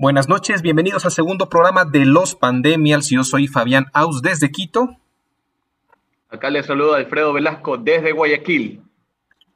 Buenas 0.00 0.30
noches, 0.30 0.62
bienvenidos 0.62 1.04
al 1.04 1.10
segundo 1.10 1.50
programa 1.50 1.84
de 1.84 2.06
Los 2.06 2.34
Pandemials. 2.34 3.10
Yo 3.10 3.22
soy 3.22 3.48
Fabián 3.48 3.84
Aus 3.92 4.22
desde 4.22 4.50
Quito. 4.50 4.96
Acá 6.30 6.48
les 6.48 6.64
saludo 6.64 6.94
Alfredo 6.94 7.34
Velasco 7.34 7.76
desde 7.76 8.12
Guayaquil. 8.12 8.80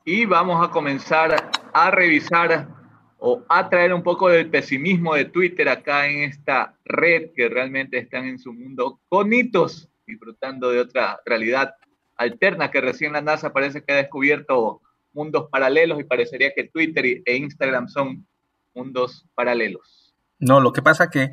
Y 0.05 0.27
vamos 0.27 0.63
a 0.63 0.71
comenzar 0.71 1.51
a 1.73 1.91
revisar 1.91 2.69
o 3.17 3.43
a 3.49 3.71
traer 3.71 3.95
un 3.95 4.03
poco 4.03 4.29
del 4.29 4.51
pesimismo 4.51 5.15
de 5.15 5.25
Twitter 5.25 5.67
acá 5.67 6.09
en 6.09 6.25
esta 6.25 6.77
red 6.85 7.31
que 7.35 7.49
realmente 7.49 7.97
están 7.97 8.27
en 8.27 8.39
su 8.39 8.53
mundo 8.53 9.01
conitos, 9.09 9.89
disfrutando 10.07 10.71
de 10.71 10.81
otra 10.81 11.21
realidad 11.25 11.75
alterna 12.17 12.71
que 12.71 12.83
recién 12.83 13.15
la 13.15 13.23
NASA 13.23 13.55
parece 13.55 13.83
que 13.83 13.95
ha 13.95 13.97
descubierto 13.97 14.83
mundos 15.15 15.49
paralelos 15.51 15.99
y 15.99 16.05
parecería 16.05 16.53
que 16.55 16.65
Twitter 16.65 17.23
e 17.25 17.35
Instagram 17.35 17.89
son 17.89 18.27
mundos 18.75 19.25
paralelos. 19.35 20.04
No, 20.45 20.61
lo 20.61 20.73
que 20.75 20.83
pasa 20.83 21.09
que 21.09 21.31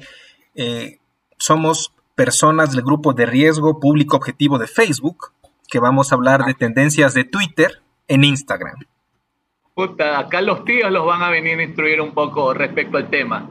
eh, 0.56 1.00
somos 1.38 1.94
personas 2.16 2.72
del 2.72 2.82
grupo 2.82 3.12
de 3.12 3.26
riesgo 3.26 3.80
público 3.80 4.16
objetivo 4.16 4.58
de 4.58 4.68
Facebook, 4.68 5.34
que 5.68 5.80
vamos 5.80 6.12
a 6.12 6.16
hablar 6.16 6.46
de 6.46 6.54
tendencias 6.54 7.14
de 7.14 7.26
Twitter 7.26 7.82
en 8.08 8.24
Instagram. 8.24 8.76
Puta, 9.76 10.18
acá 10.18 10.42
los 10.42 10.64
tíos 10.64 10.90
los 10.92 11.06
van 11.06 11.22
a 11.24 11.30
venir 11.30 11.60
a 11.60 11.64
instruir 11.64 12.00
un 12.00 12.14
poco 12.14 12.54
respecto 12.54 12.98
al 12.98 13.10
tema. 13.10 13.50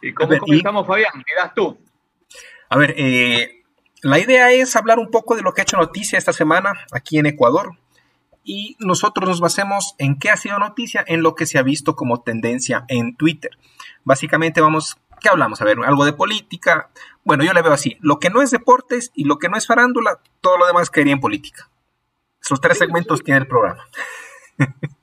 ¿Y 0.00 0.12
cómo 0.14 0.38
comenzamos, 0.38 0.86
Fabián? 0.86 1.12
Miras 1.16 1.52
tú. 1.54 1.78
A 2.68 2.78
ver, 2.78 2.94
eh, 2.96 3.64
la 4.02 4.20
idea 4.20 4.52
es 4.52 4.76
hablar 4.76 5.00
un 5.00 5.10
poco 5.10 5.34
de 5.34 5.42
lo 5.42 5.52
que 5.52 5.62
ha 5.62 5.64
hecho 5.64 5.76
noticia 5.76 6.16
esta 6.16 6.32
semana 6.32 6.72
aquí 6.92 7.18
en 7.18 7.26
Ecuador 7.26 7.72
y 8.44 8.76
nosotros 8.80 9.28
nos 9.28 9.40
basemos 9.40 9.94
en 9.98 10.18
qué 10.18 10.30
ha 10.30 10.36
sido 10.36 10.58
noticia, 10.58 11.04
en 11.06 11.22
lo 11.22 11.34
que 11.34 11.46
se 11.46 11.58
ha 11.58 11.62
visto 11.62 11.94
como 11.94 12.22
tendencia 12.22 12.84
en 12.88 13.16
Twitter. 13.16 13.52
Básicamente 14.04 14.60
vamos, 14.60 14.96
¿qué 15.20 15.28
hablamos? 15.28 15.60
A 15.60 15.64
ver, 15.64 15.78
algo 15.84 16.04
de 16.04 16.12
política. 16.12 16.90
Bueno, 17.24 17.44
yo 17.44 17.52
le 17.52 17.62
veo 17.62 17.72
así, 17.72 17.96
lo 18.00 18.18
que 18.18 18.30
no 18.30 18.42
es 18.42 18.50
deportes 18.50 19.12
y 19.14 19.24
lo 19.24 19.38
que 19.38 19.48
no 19.48 19.56
es 19.56 19.66
farándula, 19.66 20.20
todo 20.40 20.58
lo 20.58 20.66
demás 20.66 20.90
caería 20.90 21.12
en 21.12 21.20
política. 21.20 21.70
Esos 22.42 22.60
tres 22.60 22.78
segmentos 22.78 23.22
tiene 23.22 23.40
el 23.40 23.46
programa. 23.46 23.84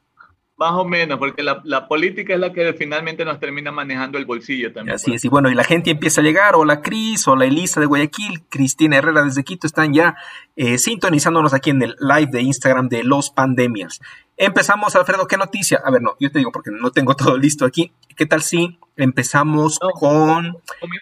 Más 0.60 0.74
o 0.74 0.84
menos, 0.84 1.18
porque 1.20 1.42
la, 1.42 1.88
política 1.88 2.34
es 2.34 2.40
la 2.42 2.52
que 2.52 2.74
finalmente 2.74 3.24
nos 3.24 3.40
termina 3.40 3.72
manejando 3.72 4.18
el 4.18 4.26
bolsillo 4.26 4.74
también. 4.74 4.94
Así 4.94 5.14
es, 5.14 5.24
y 5.24 5.30
bueno, 5.30 5.50
y 5.50 5.56
la 5.56 5.64
gente 5.64 5.90
empieza 5.90 6.20
a 6.20 6.24
llegar, 6.26 6.56
o 6.56 6.66
la 6.66 6.82
Cris, 6.82 7.26
o 7.30 7.38
la 7.38 7.46
Elisa 7.46 7.80
de 7.80 7.86
Guayaquil, 7.86 8.44
Cristina 8.50 8.98
Herrera 8.98 9.24
desde 9.24 9.46
Quito, 9.46 9.66
están 9.66 9.94
ya 9.94 10.18
eh, 10.58 10.78
sintonizándonos 10.78 11.54
aquí 11.54 11.70
en 11.70 11.82
el 11.84 11.96
live 12.02 12.28
de 12.30 12.42
Instagram 12.42 12.90
de 12.90 13.06
Los 13.06 13.30
Pandemias. 13.30 14.02
Empezamos, 14.36 14.94
Alfredo, 14.98 15.28
¿qué 15.28 15.38
noticia? 15.38 15.80
A 15.82 15.92
ver, 15.92 16.02
no, 16.02 16.18
yo 16.20 16.30
te 16.30 16.40
digo 16.40 16.52
porque 16.52 16.72
no 16.72 16.92
tengo 16.92 17.16
todo 17.16 17.38
listo 17.38 17.64
aquí. 17.64 17.94
¿Qué 18.18 18.26
tal 18.26 18.42
si 18.42 18.78
empezamos 18.98 19.80
con... 19.94 20.58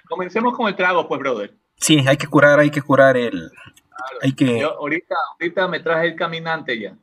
Comencemos 0.08 0.56
con 0.56 0.68
el 0.68 0.76
trago, 0.76 1.08
pues, 1.08 1.20
brother. 1.20 1.56
Sí, 1.78 2.06
hay 2.08 2.18
que 2.18 2.28
curar, 2.28 2.60
hay 2.60 2.70
que 2.70 2.84
curar 2.84 3.18
el... 3.18 3.50
hay 4.22 4.34
que... 4.34 4.62
ahorita, 4.62 5.16
ahorita 5.34 5.68
me 5.68 5.80
traje 5.80 6.10
el 6.10 6.16
caminante 6.16 6.80
ya. 6.80 6.96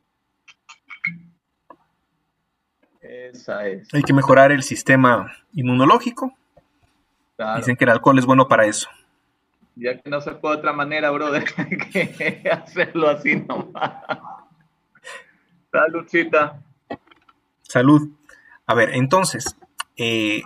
Esa 3.35 3.67
es. 3.67 3.93
Hay 3.93 4.01
que 4.01 4.13
mejorar 4.13 4.51
el 4.51 4.63
sistema 4.63 5.31
inmunológico. 5.53 6.33
Dicen 7.57 7.75
que 7.75 7.83
el 7.83 7.91
alcohol 7.91 8.17
es 8.17 8.25
bueno 8.25 8.47
para 8.47 8.65
eso. 8.65 8.89
Ya 9.75 9.99
que 9.99 10.09
no 10.09 10.21
se 10.21 10.31
puede 10.31 10.55
de 10.55 10.59
otra 10.59 10.73
manera, 10.73 11.11
brother, 11.11 11.43
hay 11.57 11.77
que 11.91 12.49
hacerlo 12.49 13.09
así 13.09 13.35
nomás. 13.35 13.91
Saludcita. 15.69 16.61
Salud. 17.61 18.09
A 18.65 18.73
ver, 18.73 18.91
entonces, 18.93 19.57
eh, 19.97 20.43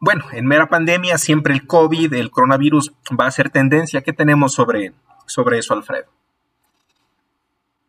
bueno, 0.00 0.24
en 0.32 0.46
mera 0.46 0.68
pandemia 0.68 1.16
siempre 1.16 1.54
el 1.54 1.66
COVID, 1.66 2.12
el 2.14 2.30
coronavirus 2.30 2.92
va 3.18 3.26
a 3.26 3.30
ser 3.30 3.50
tendencia. 3.50 4.02
¿Qué 4.02 4.12
tenemos 4.12 4.52
sobre, 4.52 4.92
sobre 5.26 5.58
eso, 5.58 5.74
Alfredo? 5.74 6.06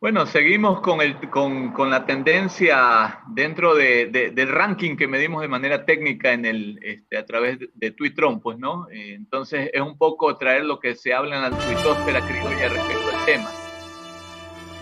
Bueno, 0.01 0.25
seguimos 0.25 0.79
con, 0.79 1.01
el, 1.01 1.19
con, 1.29 1.73
con 1.73 1.89
la 1.89 2.05
tendencia 2.05 3.19
dentro 3.27 3.75
de, 3.75 4.05
del 4.33 4.47
ranking 4.47 4.95
que 4.95 5.07
medimos 5.07 5.41
de 5.41 5.49
manera 5.49 5.85
técnica 5.85 6.31
en 6.31 6.45
el, 6.45 6.79
este, 6.81 7.17
a 7.17 7.25
través 7.25 7.59
de, 7.59 7.69
de 7.73 7.91
pues, 8.41 8.57
¿no? 8.57 8.87
Eh, 8.89 9.15
entonces 9.15 9.69
es 9.73 9.81
un 9.81 9.97
poco 9.97 10.37
traer 10.37 10.63
lo 10.63 10.79
que 10.79 10.95
se 10.95 11.13
habla 11.13 11.35
en 11.35 11.41
la 11.41 11.49
tuitósfera 11.49 12.21
criolla 12.21 12.69
respecto 12.69 13.09
al 13.13 13.25
tema. 13.25 13.68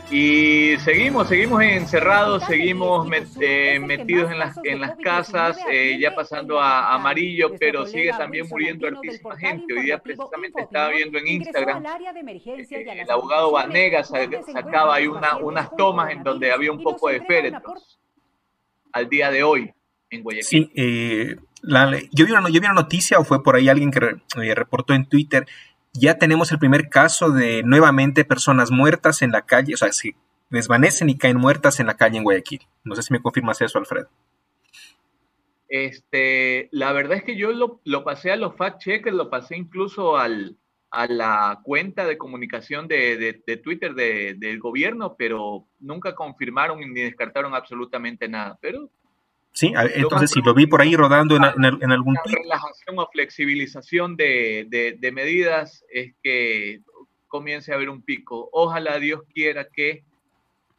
Y 0.09 0.78
seguimos, 0.79 1.28
seguimos 1.28 1.62
encerrados, 1.63 2.44
seguimos 2.45 3.09
eh, 3.41 3.78
metidos 3.79 4.31
en 4.31 4.40
las, 4.40 4.56
en 4.63 4.79
las 4.79 4.95
casas, 4.97 5.57
eh, 5.69 5.97
ya 6.00 6.16
pasando 6.16 6.62
a 6.62 6.94
amarillo, 6.94 7.51
pero 7.59 7.85
sigue 7.85 8.12
también 8.12 8.47
muriendo 8.50 8.88
hartísima 8.88 9.35
gente. 9.35 9.73
Hoy 9.73 9.84
día 9.84 9.97
precisamente 9.97 10.62
estaba 10.62 10.90
viendo 10.90 11.18
en 11.18 11.28
Instagram, 11.28 11.84
eh, 11.85 13.01
el 13.01 13.12
abogado 13.12 13.51
Vanegas 13.51 14.09
sacaba 14.53 14.95
ahí 14.95 15.07
una, 15.07 15.38
unas 15.38 15.75
tomas 15.75 16.12
en 16.12 16.24
donde 16.24 16.53
había 16.53 16.72
un 16.72 16.81
poco 16.81 17.09
de 17.09 17.22
féretros 17.22 18.00
al 18.94 19.09
día 19.09 19.29
de 19.29 19.44
hoy 19.44 19.74
en 20.09 20.24
Guayaquil. 20.24 20.72
Sí, 20.74 21.35
yo, 22.13 22.25
vi 22.25 22.31
una, 22.31 22.50
yo 22.50 22.62
vi 22.62 22.66
una 22.66 22.74
noticia 22.74 23.19
o 23.19 23.25
fue 23.25 23.44
por 23.44 23.57
ahí 23.57 23.68
alguien 23.68 23.91
que 23.91 24.56
reportó 24.56 24.94
en 24.94 25.09
Twitter 25.09 25.45
ya 26.00 26.18
tenemos 26.18 26.52
el 26.52 26.59
primer 26.59 26.90
caso 26.90 27.31
de 27.31 27.63
nuevamente 27.63 28.25
personas 28.25 28.72
muertas 28.72 29.22
en 29.22 29.31
la 29.31 29.44
calle, 29.44 29.74
o 29.74 29.78
sea, 29.78 29.91
si 29.91 30.16
desvanecen 30.50 31.09
y 31.09 31.18
caen 31.18 31.38
muertas 31.38 31.80
en 31.80 31.88
la 31.88 31.97
calle 31.97 32.18
en 32.18 32.24
Guayaquil. 32.24 32.62
No 32.84 32.96
sé 32.96 33.03
si 33.03 33.13
me 33.13 33.22
confirmas 33.22 33.62
eso, 33.62 33.78
Alfredo. 33.78 34.09
Este, 35.69 36.69
la 36.72 36.94
verdad 36.94 37.18
es 37.18 37.24
que 37.24 37.36
yo 37.36 37.52
lo, 37.52 38.03
pasé 38.03 38.31
a 38.31 38.38
los 38.38 38.56
fact 38.56 38.81
checkers, 38.81 39.16
lo 39.16 39.30
pasé 39.30 39.57
incluso 39.57 40.18
al, 40.18 40.57
a 40.91 41.07
la 41.07 41.59
cuenta 41.63 42.06
de 42.06 42.18
comunicación 42.18 42.88
de, 42.88 43.41
Twitter 43.63 43.94
del 43.94 44.59
gobierno, 44.59 45.16
pero 45.18 45.68
nunca 45.80 46.16
confirmaron 46.16 46.80
ni 46.80 47.02
descartaron 47.02 47.53
absolutamente 47.53 48.30
nada. 48.30 48.57
Pero 48.62 48.90
Sí, 49.57 49.73
entonces 49.95 50.29
si 50.29 50.40
lo 50.41 50.53
vi 50.53 50.68
por 50.68 50.81
ahí 50.81 50.95
rodando 50.95 51.35
en, 51.35 51.44
en, 51.44 51.91
algún 51.91 52.16
tweet. 52.23 52.35
relajación 52.44 53.00
o 53.00 53.09
flexibilización 53.12 54.16
de, 54.16 54.68
de, 55.00 55.12
medidas 55.12 55.84
es 55.91 56.13
que 56.22 56.81
comience 57.28 57.72
a 57.72 57.75
haber 57.75 57.90
un 57.90 58.03
pico. 58.03 58.50
Ojalá 58.51 59.00
Dios 59.00 59.22
quiera 59.34 59.68
que 59.68 60.03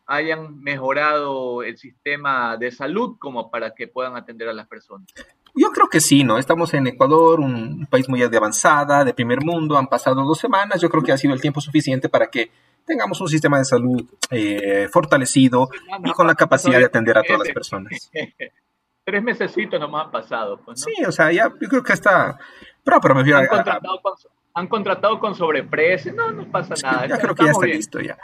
hayan 0.07 0.61
mejorado 0.61 1.65
el 1.65 1.77
sistema 1.77 2.57
de 2.57 2.71
salud 2.71 3.17
como 3.19 3.51
para 3.51 3.75
que 3.75 3.89
puedan 3.89 4.15
atender 4.15 4.49
a 4.49 4.53
las 4.53 4.69
personas. 4.69 5.09
Yo 5.57 5.73
creo 5.73 5.89
que 5.89 5.99
sí, 5.99 6.23
¿no? 6.23 6.39
Estamos 6.39 6.73
en 6.73 6.87
Ecuador, 6.87 7.41
un 7.41 7.85
país 7.91 8.09
muy 8.09 8.21
de 8.21 8.37
avanzada, 8.37 9.05
de 9.05 9.13
primer 9.13 9.41
mundo, 9.45 9.77
han 9.77 9.89
pasado 9.89 10.23
dos 10.23 10.39
semanas, 10.39 10.81
yo 10.81 10.89
creo 10.89 11.03
que 11.03 11.11
ha 11.11 11.19
sido 11.19 11.35
el 11.35 11.41
tiempo 11.41 11.61
suficiente 11.61 12.09
para 12.09 12.31
que 12.31 12.53
tengamos 12.87 13.21
un 13.21 13.29
sistema 13.29 13.59
de 13.59 13.65
salud 13.65 14.05
eh, 14.31 14.87
fortalecido 14.93 15.69
y 16.05 16.13
con 16.13 16.29
la 16.29 16.37
capacidad 16.37 16.79
de 16.79 16.85
atender 16.85 17.19
a 17.19 17.25
todas 17.25 17.41
las 17.41 17.53
personas. 17.53 18.09
tres 19.09 19.23
mesecitos 19.23 19.81
nomás 19.81 20.05
han 20.05 20.11
pasado. 20.11 20.61
Pues, 20.63 20.83
Sí, 20.83 21.03
o 21.03 21.11
sea, 21.11 21.33
ya 21.33 21.45
yo 21.49 21.69
creo 21.69 21.83
que 21.83 21.95
está... 21.95 22.39
Pero, 22.85 23.01
pero 23.01 23.15
me 23.15 23.21
han, 23.23 23.47
contratado 23.47 24.01
con, 24.03 24.13
han 24.53 24.67
contratado 24.67 25.19
con 25.19 25.35
sobreprecio, 25.35 26.13
no, 26.13 26.31
no 26.31 26.51
pasa 26.51 26.75
nada. 26.83 27.07
Ya 27.07 27.17
creo 27.17 27.35
que 27.35 27.45
ya 27.47 27.53
está 27.53 27.67
listo 27.67 28.01
ya. 28.01 28.19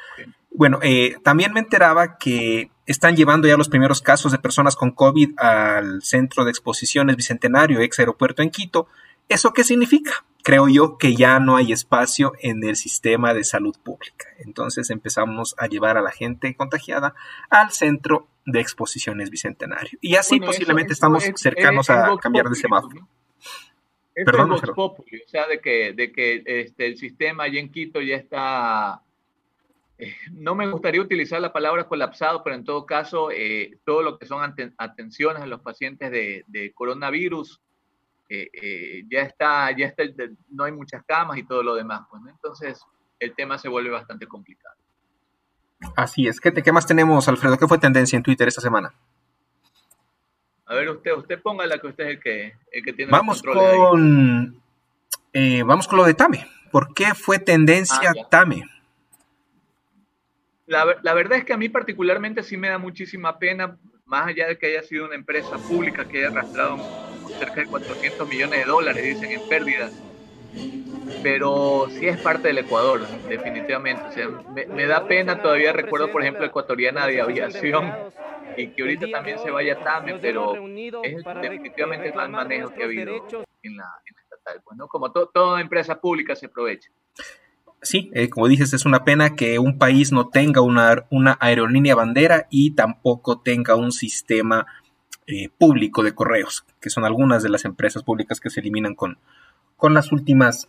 Bueno, 0.51 0.81
eh, 0.83 1.17
también 1.23 1.55
me 1.55 1.61
enteraba 1.61 2.19
que 2.19 2.71
están 2.85 3.17
llevando 3.17 3.49
ya 3.49 3.57
los 3.57 3.71
primeros 3.71 4.03
casos 4.03 4.31
de 4.31 4.39
personas 4.39 4.77
con 4.77 4.91
COVID 4.91 5.31
al 5.39 6.03
Centro 6.03 6.45
de 6.45 6.51
Exposiciones 6.51 7.17
Bicentenario, 7.17 7.81
ex 7.81 7.99
aeropuerto 7.99 8.43
en 8.43 8.51
Quito. 8.51 8.87
¿Eso 9.29 9.53
qué 9.53 9.65
significa? 9.65 10.25
Creo 10.43 10.69
yo 10.69 10.99
que 10.99 11.17
ya 11.17 11.41
no 11.41 11.57
hay 11.57 11.73
espacio 11.73 12.33
en 12.41 12.63
el 12.65 12.77
sistema 12.77 13.33
de 13.33 13.45
salud 13.45 13.75
pública. 13.83 14.27
Entonces 14.39 14.91
empezamos 14.91 15.55
a 15.59 15.67
llevar 15.67 15.97
a 15.97 16.03
la 16.03 16.11
gente 16.11 16.55
contagiada 16.55 17.15
al 17.49 17.73
centro 17.73 18.29
de 18.45 18.61
exposiciones 18.61 19.31
bicentenario. 19.31 19.99
Y 20.03 20.17
así 20.17 20.41
posiblemente 20.41 20.93
estamos 20.93 21.25
cercanos 21.37 21.89
a 21.89 22.17
cambiar 22.19 22.49
de 22.49 22.57
semáforo. 22.57 23.09
Perdón, 24.15 24.53
es 24.53 24.63
o 24.63 25.29
sea, 25.29 25.49
de 25.49 25.61
que, 25.61 25.93
de 25.93 26.13
que 26.13 26.43
este, 26.47 26.87
el 26.87 26.97
sistema 26.97 27.45
allí 27.45 27.59
en 27.59 27.73
Quito 27.73 28.01
ya 28.01 28.15
está, 28.15 29.03
eh, 29.99 30.15
no 30.31 30.55
me 30.55 30.71
gustaría 30.71 31.01
utilizar 31.01 31.41
la 31.41 31.53
palabra 31.53 31.89
colapsado, 31.89 32.45
pero 32.45 32.55
en 32.55 32.65
todo 32.65 32.87
caso, 32.87 33.33
eh, 33.33 33.79
todo 33.85 34.03
lo 34.03 34.19
que 34.19 34.27
son 34.27 34.55
atenciones 34.79 35.43
a 35.43 35.47
los 35.47 35.63
pacientes 35.63 36.13
de, 36.13 36.73
coronavirus, 36.75 37.61
eh, 38.29 39.05
ya 39.11 39.23
está, 39.23 39.71
ya 39.77 39.87
está, 39.87 40.05
no 40.51 40.65
hay 40.65 40.73
muchas 40.73 41.05
camas 41.05 41.39
y 41.39 41.45
todo 41.45 41.63
lo 41.63 41.75
demás. 41.75 42.03
Pues, 42.11 42.23
Entonces, 42.29 42.85
el 43.19 43.35
tema 43.35 43.59
se 43.59 43.69
vuelve 43.69 43.91
bastante 43.91 44.27
complicado. 44.27 44.77
Así 45.97 46.27
es. 46.27 46.41
¿Qué, 46.41 46.53
¿Qué 46.53 46.73
más 46.73 46.87
tenemos, 46.87 47.29
Alfredo? 47.29 47.59
¿Qué 47.59 47.67
fue 47.67 47.79
tendencia 47.79 48.17
en 48.17 48.23
Twitter 48.23 48.49
esta 48.49 48.61
semana? 48.61 48.95
A 50.67 50.75
ver, 50.75 50.89
usted, 50.89 51.13
usted 51.13 51.43
ponga 51.43 51.67
la 51.67 51.79
que 51.79 51.89
usted 51.89 52.05
es 52.05 52.11
el 52.11 52.21
que, 52.21 52.55
el 52.73 52.83
que 52.83 52.93
tiene 52.95 53.13
vamos 53.13 53.43
con, 53.43 54.63
eh, 55.33 55.63
vamos 55.63 55.87
con 55.87 55.99
lo 55.99 56.05
de 56.05 56.15
Tame. 56.15 56.47
¿Por 56.73 56.95
qué 56.95 57.15
fue 57.15 57.39
tendencia 57.39 58.11
ah, 58.11 58.29
Tame? 58.31 58.65
La, 60.67 60.87
la, 61.03 61.15
verdad 61.15 61.39
es 61.39 61.45
que 61.45 61.53
a 61.53 61.59
mí 61.59 61.69
particularmente 61.69 62.43
sí 62.43 62.57
me 62.57 62.71
da 62.71 62.79
muchísima 62.79 63.39
pena, 63.39 63.77
más 64.07 64.29
allá 64.29 64.49
de 64.49 64.59
que 64.59 64.67
haya 64.67 64.83
sido 64.83 65.05
una 65.05 65.15
empresa 65.15 65.59
pública 65.59 66.09
que 66.09 66.19
haya 66.19 66.29
arrastrado 66.29 66.79
cerca 67.39 67.61
de 67.61 67.67
400 67.67 68.29
millones 68.29 68.61
de 68.61 68.65
dólares, 68.67 69.05
dicen, 69.05 69.33
en 69.33 69.49
pérdidas. 69.49 69.93
Pero 71.23 71.89
sí 71.91 72.07
es 72.07 72.19
parte 72.19 72.49
del 72.49 72.59
Ecuador, 72.59 73.07
definitivamente. 73.29 74.03
O 74.09 74.13
sea, 74.13 74.29
me, 74.75 74.87
da 74.87 75.07
pena, 75.07 75.41
todavía 75.41 75.73
recuerdo, 75.73 76.11
por 76.11 76.23
ejemplo, 76.23 76.45
ecuatoriana 76.45 77.07
de 77.07 77.21
aviación, 77.21 77.93
y 78.57 78.69
que 78.69 78.83
ahorita 78.83 79.07
también 79.11 79.39
se 79.39 79.51
vaya 79.51 79.77
TAME, 79.83 80.19
pero 80.21 80.55
es 81.03 81.25
definitivamente 81.41 82.09
el 82.09 82.15
mal 82.15 82.31
manejo 82.31 82.71
que 82.71 82.83
ha 82.83 82.87
habido 82.87 83.27
en 83.63 83.77
la, 83.77 83.87
estatal. 84.07 84.63
Pues, 84.65 84.79
Como 84.89 85.11
toda 85.11 85.61
empresa 85.61 86.01
pública 86.01 86.37
se 86.37 86.47
aprovecha 86.47 86.91
sí, 87.85 88.11
eh, 88.15 88.29
como 88.29 88.49
dices, 88.49 88.73
es 88.73 88.85
una 88.85 89.05
pena 89.05 89.37
que 89.37 89.59
un 89.59 89.79
país 89.79 90.11
no 90.11 90.29
tenga 90.29 90.61
una, 90.61 91.07
una 91.11 91.37
aerolínea 91.41 91.95
bandera 91.95 92.47
y 92.51 92.75
tampoco 92.75 93.41
tenga 93.41 93.77
un 93.77 93.93
sistema 93.93 94.67
eh, 95.27 95.49
público 95.59 96.03
de 96.03 96.15
correos, 96.15 96.65
que 96.81 96.91
son 96.91 97.05
algunas 97.05 97.43
de 97.43 97.49
las 97.49 97.65
empresas 97.65 98.03
públicas 98.03 98.41
que 98.41 98.51
se 98.51 98.61
eliminan 98.61 98.95
con, 98.95 99.19
con 99.77 99.95
las 99.95 100.13
últimas 100.13 100.69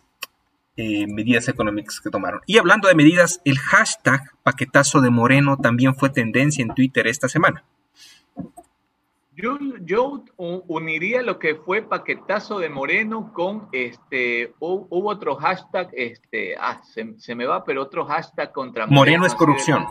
eh, 0.78 1.06
medidas 1.06 1.48
económicas 1.48 2.00
que 2.00 2.10
tomaron. 2.10 2.40
Y 2.46 2.58
hablando 2.58 2.88
de 2.88 2.94
medidas, 2.94 3.40
el 3.44 3.58
hashtag 3.58 4.20
paquetazo 4.42 5.00
de 5.00 5.10
Moreno 5.10 5.56
también 5.56 5.94
fue 5.94 6.10
tendencia 6.10 6.62
en 6.62 6.74
Twitter 6.74 7.06
esta 7.06 7.28
semana. 7.28 7.64
Yo, 9.34 9.58
yo 9.82 10.24
uniría 10.38 11.22
lo 11.22 11.38
que 11.38 11.56
fue 11.56 11.82
paquetazo 11.82 12.58
de 12.58 12.70
Moreno 12.70 13.32
con 13.34 13.68
este, 13.72 14.54
hubo, 14.58 15.10
otro 15.10 15.36
hashtag, 15.36 15.90
este, 15.92 16.56
ah, 16.58 16.80
se, 16.82 17.34
me 17.34 17.44
va, 17.44 17.62
pero 17.62 17.82
otro 17.82 18.06
hashtag 18.06 18.52
contra 18.52 18.86
Moreno. 18.86 19.00
Moreno 19.00 19.26
es 19.26 19.34
corrupción. 19.34 19.84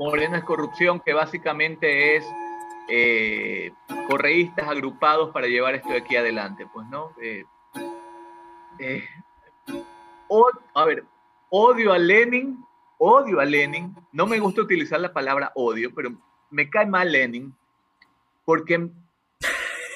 Moreno 0.00 0.36
es 0.36 0.44
corrupción, 0.44 1.00
que 1.00 1.12
básicamente 1.12 2.16
es 2.16 2.24
eh, 2.88 3.72
correístas 4.08 4.68
agrupados 4.68 5.30
para 5.30 5.46
llevar 5.46 5.74
esto 5.74 5.90
de 5.90 5.98
aquí 5.98 6.16
adelante, 6.16 6.66
pues, 6.72 6.86
¿no? 6.88 7.12
Eh, 7.20 7.44
eh, 8.78 9.04
a 10.74 10.84
ver, 10.84 11.04
odio 11.50 11.92
a 11.92 11.98
Lenin, 11.98 12.64
odio 12.98 13.40
a 13.40 13.44
Lenin, 13.44 13.94
no 14.12 14.26
me 14.26 14.38
gusta 14.38 14.62
utilizar 14.62 15.00
la 15.00 15.12
palabra 15.12 15.52
odio, 15.54 15.92
pero 15.94 16.10
me 16.50 16.68
cae 16.70 16.86
mal 16.86 17.12
Lenin 17.12 17.54
porque 18.44 18.90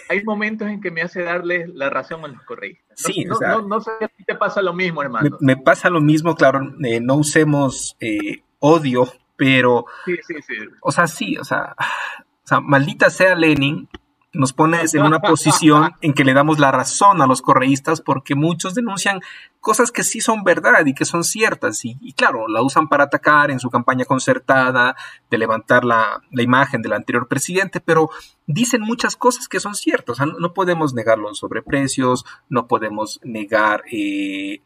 hay 0.09 0.25
momentos 0.25 0.69
en 0.69 0.81
que 0.81 0.91
me 0.91 1.03
hace 1.03 1.23
darle 1.23 1.67
la 1.69 1.89
razón 1.89 2.25
a 2.25 2.29
los 2.29 2.43
correístas. 2.43 3.01
sí, 3.01 3.25
no, 3.25 3.63
no, 3.63 3.81
sé 3.81 3.93
si 4.17 4.25
te 4.25 4.35
pasa 4.35 4.61
lo 4.61 4.75
mismo, 4.75 5.03
hermano. 5.03 5.39
Me, 5.41 5.57
pasa 5.57 5.89
lo 5.89 6.01
mismo, 6.01 6.35
claro, 6.35 6.61
eh, 6.85 7.01
no 7.01 7.17
usemos 7.17 7.97
eh, 8.01 8.43
odio, 8.59 9.11
pero... 9.37 9.87
Sí, 10.05 10.17
sí, 10.27 10.35
sí. 10.47 10.55
O 10.83 10.93
sea, 10.93 11.07
sí, 11.07 11.39
o 11.39 11.45
sea, 11.45 11.75
o 11.79 12.32
sea, 12.53 12.61
maldita 12.61 13.11
sea 13.11 13.35
Lenin, 13.35 13.89
nos 14.35 14.53
pone 14.53 14.81
en 14.93 15.03
una 15.03 15.21
posición 15.21 15.93
en 16.01 16.15
que 16.15 16.25
le 16.25 16.33
damos 16.33 16.59
la 16.59 16.73
razón 16.73 17.21
a 17.21 17.27
los 17.27 17.43
correístas 17.43 18.01
porque 18.01 18.35
muchos 18.35 18.75
denuncian 18.75 19.21
cosas 19.61 19.93
que 19.93 20.05
sí 20.05 20.21
son 20.21 20.43
verdad 20.43 20.87
y 20.87 20.95
que 20.95 21.05
son 21.05 21.23
ciertas 21.23 21.85
y, 21.85 22.13
claro, 22.15 22.49
la 22.49 22.63
usan 22.63 22.89
para 22.89 23.05
atacar 23.05 23.51
en 23.51 23.61
su 23.61 23.71
campaña 23.71 24.05
concertada 24.05 24.97
de 25.31 25.39
levantar 25.39 25.85
la, 25.85 26.23
imagen 26.31 26.83
del 26.83 26.95
anterior 26.95 27.29
presidente, 27.29 27.81
pero 27.81 28.11
dicen 28.47 28.81
muchas 28.81 29.17
cosas 29.17 29.49
que 29.49 29.61
son 29.61 29.75
ciertas. 29.75 30.19
no, 30.21 30.55
podemos 30.55 30.95
negar 30.95 31.19
los 31.19 31.39
sobreprecios, 31.39 32.25
no 32.49 32.67
podemos 32.67 33.21
negar... 33.23 33.83
Eh, 33.93 34.63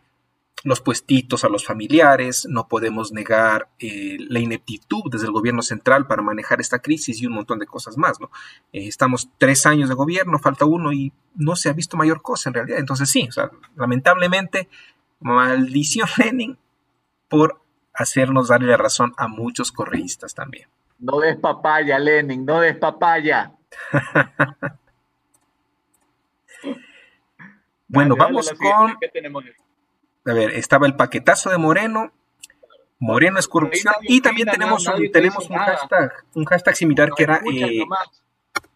los 0.65 0.81
puestitos 0.81 1.45
a 1.45 1.49
los 1.49 1.65
familiares, 1.65 2.47
no 2.49 2.67
podemos 2.67 3.13
negar 3.13 3.69
eh, 3.79 4.17
la 4.29 4.41
ineptitud 4.41 5.03
desde 5.11 5.27
el 5.27 5.33
gobierno 5.33 5.63
central 5.63 6.07
para 6.07 6.23
manejar 6.23 6.61
esta 6.61 6.81
crisis 6.81 7.21
y 7.21 7.27
un 7.27 7.35
montón 7.35 7.59
de 7.59 7.67
cosas 7.67 7.97
más, 7.97 8.21
¿no? 8.21 8.31
Eh, 8.73 8.89
estamos 8.89 9.29
tres 9.39 9.67
años 9.67 9.89
de 9.89 9.95
gobierno, 9.95 10.39
falta 10.39 10.65
uno 10.65 10.93
y 10.93 11.13
no 11.35 11.57
se 11.57 11.69
ha 11.69 11.73
visto 11.73 11.97
mayor 11.97 12.23
cosa 12.23 12.51
en 12.51 12.55
realidad. 12.55 12.79
Entonces 12.79 13.11
sí, 13.11 13.27
o 13.29 13.33
sea, 13.33 13.51
lamentablemente, 13.77 14.69
maldición 15.21 16.09
Lenin 16.19 16.59
por 17.29 17.61
hacernos 17.93 18.49
darle 18.49 18.69
la 18.69 18.77
razón 18.77 19.15
a 19.17 19.29
muchos 19.29 19.73
correístas 19.73 20.35
también. 20.35 20.69
No 20.99 21.21
des 21.21 21.37
papaya, 21.37 21.99
Lenin, 21.99 22.45
no 22.47 22.61
des 22.61 22.77
papaya. 22.77 23.53
bueno, 27.89 28.17
vamos 28.17 28.51
con... 28.53 28.97
¿Qué 28.99 29.09
tenemos? 29.09 29.45
A 30.27 30.33
ver, 30.33 30.51
estaba 30.53 30.87
el 30.87 30.97
paquetazo 30.97 31.51
de 31.51 31.59
Moreno, 31.59 32.13
Moreno 32.99 33.39
es 33.39 33.49
corrupción, 33.49 33.95
y 34.03 34.21
también 34.21 34.49
tenemos, 34.49 34.87
un, 34.87 35.11
tenemos 35.13 35.49
un 35.51 35.57
hashtag, 35.57 36.13
un 36.35 36.45
hashtag 36.45 36.77
similar 36.77 37.11
que 37.15 37.23
era 37.25 37.41
eh, 37.53 37.85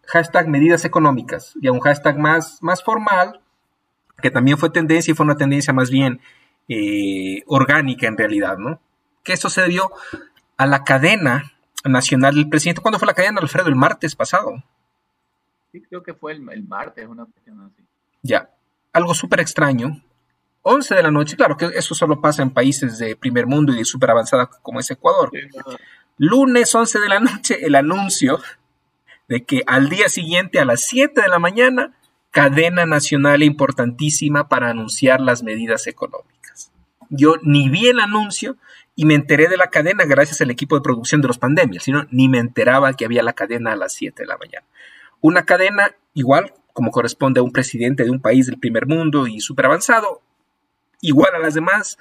hashtag 0.07 0.47
medidas 0.47 0.85
económicas, 0.85 1.53
y 1.61 1.67
un 1.69 1.79
hashtag 1.79 2.17
más, 2.17 2.61
más 2.61 2.83
formal, 2.83 3.41
que 4.21 4.31
también 4.31 4.57
fue 4.57 4.69
tendencia 4.69 5.11
y 5.11 5.15
fue 5.15 5.25
una 5.25 5.35
tendencia 5.35 5.73
más 5.73 5.89
bien 5.89 6.21
eh, 6.67 7.43
orgánica 7.47 8.07
en 8.07 8.17
realidad, 8.17 8.57
¿no? 8.57 8.79
Que 9.23 9.33
eso 9.33 9.49
se 9.49 9.61
debió 9.61 9.91
a 10.57 10.65
la 10.65 10.83
cadena 10.83 11.51
nacional 11.83 12.35
del 12.35 12.49
presidente. 12.49 12.81
¿Cuándo 12.81 12.99
fue 12.99 13.07
la 13.07 13.13
cadena, 13.13 13.41
Alfredo? 13.41 13.67
El 13.67 13.75
martes 13.75 14.15
pasado. 14.15 14.63
Sí, 15.71 15.81
creo 15.81 16.03
que 16.03 16.13
fue 16.13 16.33
el, 16.33 16.41
martes, 16.63 17.07
una 17.07 17.25
cuestión 17.25 17.61
así. 17.61 17.83
Ya. 18.21 18.49
Algo 18.93 19.13
súper 19.13 19.39
extraño, 19.39 20.01
11 20.63 20.95
de 20.95 21.03
la 21.03 21.11
noche, 21.11 21.35
claro 21.35 21.57
que 21.57 21.65
eso 21.73 21.95
solo 21.95 22.21
pasa 22.21 22.43
en 22.43 22.51
países 22.51 22.97
de 22.97 23.15
primer 23.15 23.47
mundo 23.47 23.73
y 23.73 23.77
de 23.77 23.85
súper 23.85 24.11
avanzada 24.11 24.47
como 24.61 24.79
es 24.79 24.91
Ecuador. 24.91 25.31
Lunes 26.17 26.73
11 26.73 26.99
de 26.99 27.09
la 27.09 27.19
noche, 27.19 27.65
el 27.65 27.75
anuncio 27.75 28.39
de 29.27 29.43
que 29.43 29.63
al 29.65 29.89
día 29.89 30.09
siguiente 30.09 30.59
a 30.59 30.65
las 30.65 30.81
7 30.81 31.21
de 31.21 31.27
la 31.27 31.39
mañana, 31.39 31.93
cadena 32.31 32.85
nacional 32.85 33.43
importantísima 33.43 34.47
para 34.47 34.69
anunciar 34.69 35.19
las 35.19 35.41
medidas 35.41 35.87
económicas. 35.87 36.71
Yo 37.09 37.35
ni 37.41 37.69
vi 37.69 37.87
el 37.87 37.99
anuncio 37.99 38.57
y 38.95 39.05
me 39.05 39.15
enteré 39.15 39.47
de 39.47 39.57
la 39.57 39.67
cadena 39.67 40.05
gracias 40.05 40.41
al 40.41 40.51
equipo 40.51 40.75
de 40.75 40.81
producción 40.81 41.21
de 41.21 41.27
los 41.27 41.37
pandemias, 41.37 41.83
sino 41.83 42.05
ni 42.11 42.29
me 42.29 42.39
enteraba 42.39 42.93
que 42.93 43.05
había 43.05 43.23
la 43.23 43.33
cadena 43.33 43.71
a 43.71 43.75
las 43.75 43.93
7 43.93 44.23
de 44.23 44.27
la 44.27 44.37
mañana. 44.37 44.65
Una 45.21 45.43
cadena 45.43 45.95
igual 46.13 46.53
como 46.73 46.91
corresponde 46.91 47.39
a 47.39 47.43
un 47.43 47.51
presidente 47.51 48.03
de 48.03 48.11
un 48.11 48.21
país 48.21 48.45
del 48.45 48.59
primer 48.59 48.85
mundo 48.85 49.27
y 49.27 49.39
súper 49.39 49.65
avanzado, 49.65 50.21
igual 51.01 51.35
a 51.35 51.39
las 51.39 51.53
demás. 51.53 51.97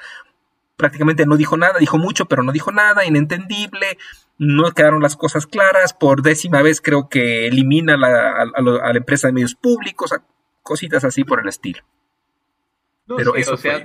Prácticamente 0.76 1.26
no 1.26 1.36
dijo 1.36 1.56
nada, 1.56 1.78
dijo 1.78 1.98
mucho, 1.98 2.26
pero 2.26 2.42
no 2.42 2.52
dijo 2.52 2.72
nada, 2.72 3.04
inentendible, 3.04 3.98
no 4.38 4.70
quedaron 4.72 5.02
las 5.02 5.16
cosas 5.16 5.46
claras. 5.46 5.92
Por 5.92 6.22
décima 6.22 6.62
vez 6.62 6.80
creo 6.80 7.08
que 7.08 7.46
elimina 7.46 7.94
a, 7.94 7.98
la 7.98 8.96
empresa 8.96 9.28
de 9.28 9.34
medios 9.34 9.54
públicos, 9.54 10.14
cositas 10.62 11.04
así 11.04 11.24
por 11.24 11.40
el 11.40 11.48
estilo. 11.48 11.82
pero 13.06 13.34
eso 13.34 13.54
o 13.54 13.56
sea, 13.56 13.84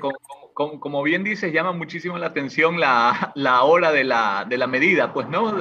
como, 0.54 1.04
bien 1.04 1.26
dices, 1.26 1.52
llama 1.52 1.74
muchísimo 1.74 2.18
la 2.18 2.28
atención 2.28 2.80
la, 2.80 3.34
hora 3.64 3.92
de 3.92 4.06
la, 4.06 4.46
de 4.48 4.58
la, 4.58 4.68
medida, 4.68 5.12
pues, 5.12 5.28
¿no? 5.28 5.54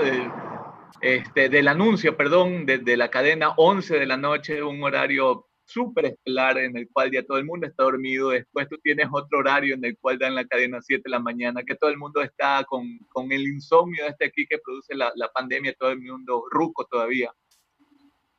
este, 1.00 1.48
del 1.48 1.66
anuncio, 1.66 2.16
perdón, 2.16 2.64
de, 2.64 2.78
de, 2.78 2.96
la 2.96 3.10
cadena 3.10 3.54
11 3.56 3.98
de 3.98 4.06
la 4.06 4.16
noche, 4.16 4.62
un 4.62 4.82
horario 4.84 5.48
súper 5.64 6.06
estelar 6.06 6.58
en 6.58 6.76
el 6.76 6.88
cual 6.90 7.10
ya 7.10 7.22
todo 7.22 7.38
el 7.38 7.44
mundo 7.44 7.66
está 7.66 7.84
dormido, 7.84 8.30
después 8.30 8.68
tú 8.68 8.76
tienes 8.78 9.08
otro 9.10 9.38
horario 9.38 9.74
en 9.74 9.84
el 9.84 9.96
cual 9.98 10.18
dan 10.18 10.34
la 10.34 10.44
cadena 10.44 10.80
7 10.80 11.02
de 11.04 11.10
la 11.10 11.20
mañana, 11.20 11.62
que 11.62 11.74
todo 11.74 11.90
el 11.90 11.96
mundo 11.96 12.22
está 12.22 12.64
con, 12.64 12.98
con 13.08 13.32
el 13.32 13.46
insomnio 13.46 14.06
este 14.06 14.26
aquí 14.26 14.46
que 14.46 14.58
produce 14.58 14.94
la, 14.94 15.12
la, 15.16 15.28
pandemia, 15.28 15.74
todo 15.78 15.90
el 15.90 16.00
mundo 16.00 16.44
ruco 16.50 16.84
todavía. 16.84 17.32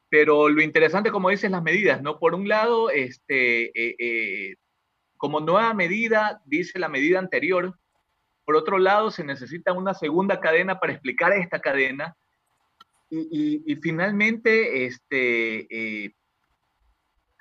Pero 0.09 0.49
lo 0.49 0.61
interesante, 0.61 1.11
como 1.11 1.29
dices, 1.29 1.49
las 1.49 1.63
medidas, 1.63 2.01
¿no? 2.01 2.19
Por 2.19 2.35
un 2.35 2.47
lado, 2.47 2.89
este, 2.89 3.65
eh, 3.65 3.95
eh, 3.97 4.55
como 5.17 5.39
nueva 5.39 5.73
medida, 5.73 6.41
dice 6.45 6.79
la 6.79 6.89
medida 6.89 7.19
anterior, 7.19 7.75
por 8.45 8.55
otro 8.55 8.77
lado, 8.77 9.09
se 9.09 9.23
necesita 9.23 9.73
una 9.73 9.95
segunda 9.95 10.39
cadena 10.39 10.79
para 10.79 10.93
explicar 10.93 11.33
esta 11.33 11.59
cadena. 11.59 12.15
Y, 13.09 13.63
y, 13.65 13.75
finalmente, 13.77 14.85
este, 14.85 15.67
eh, 16.05 16.13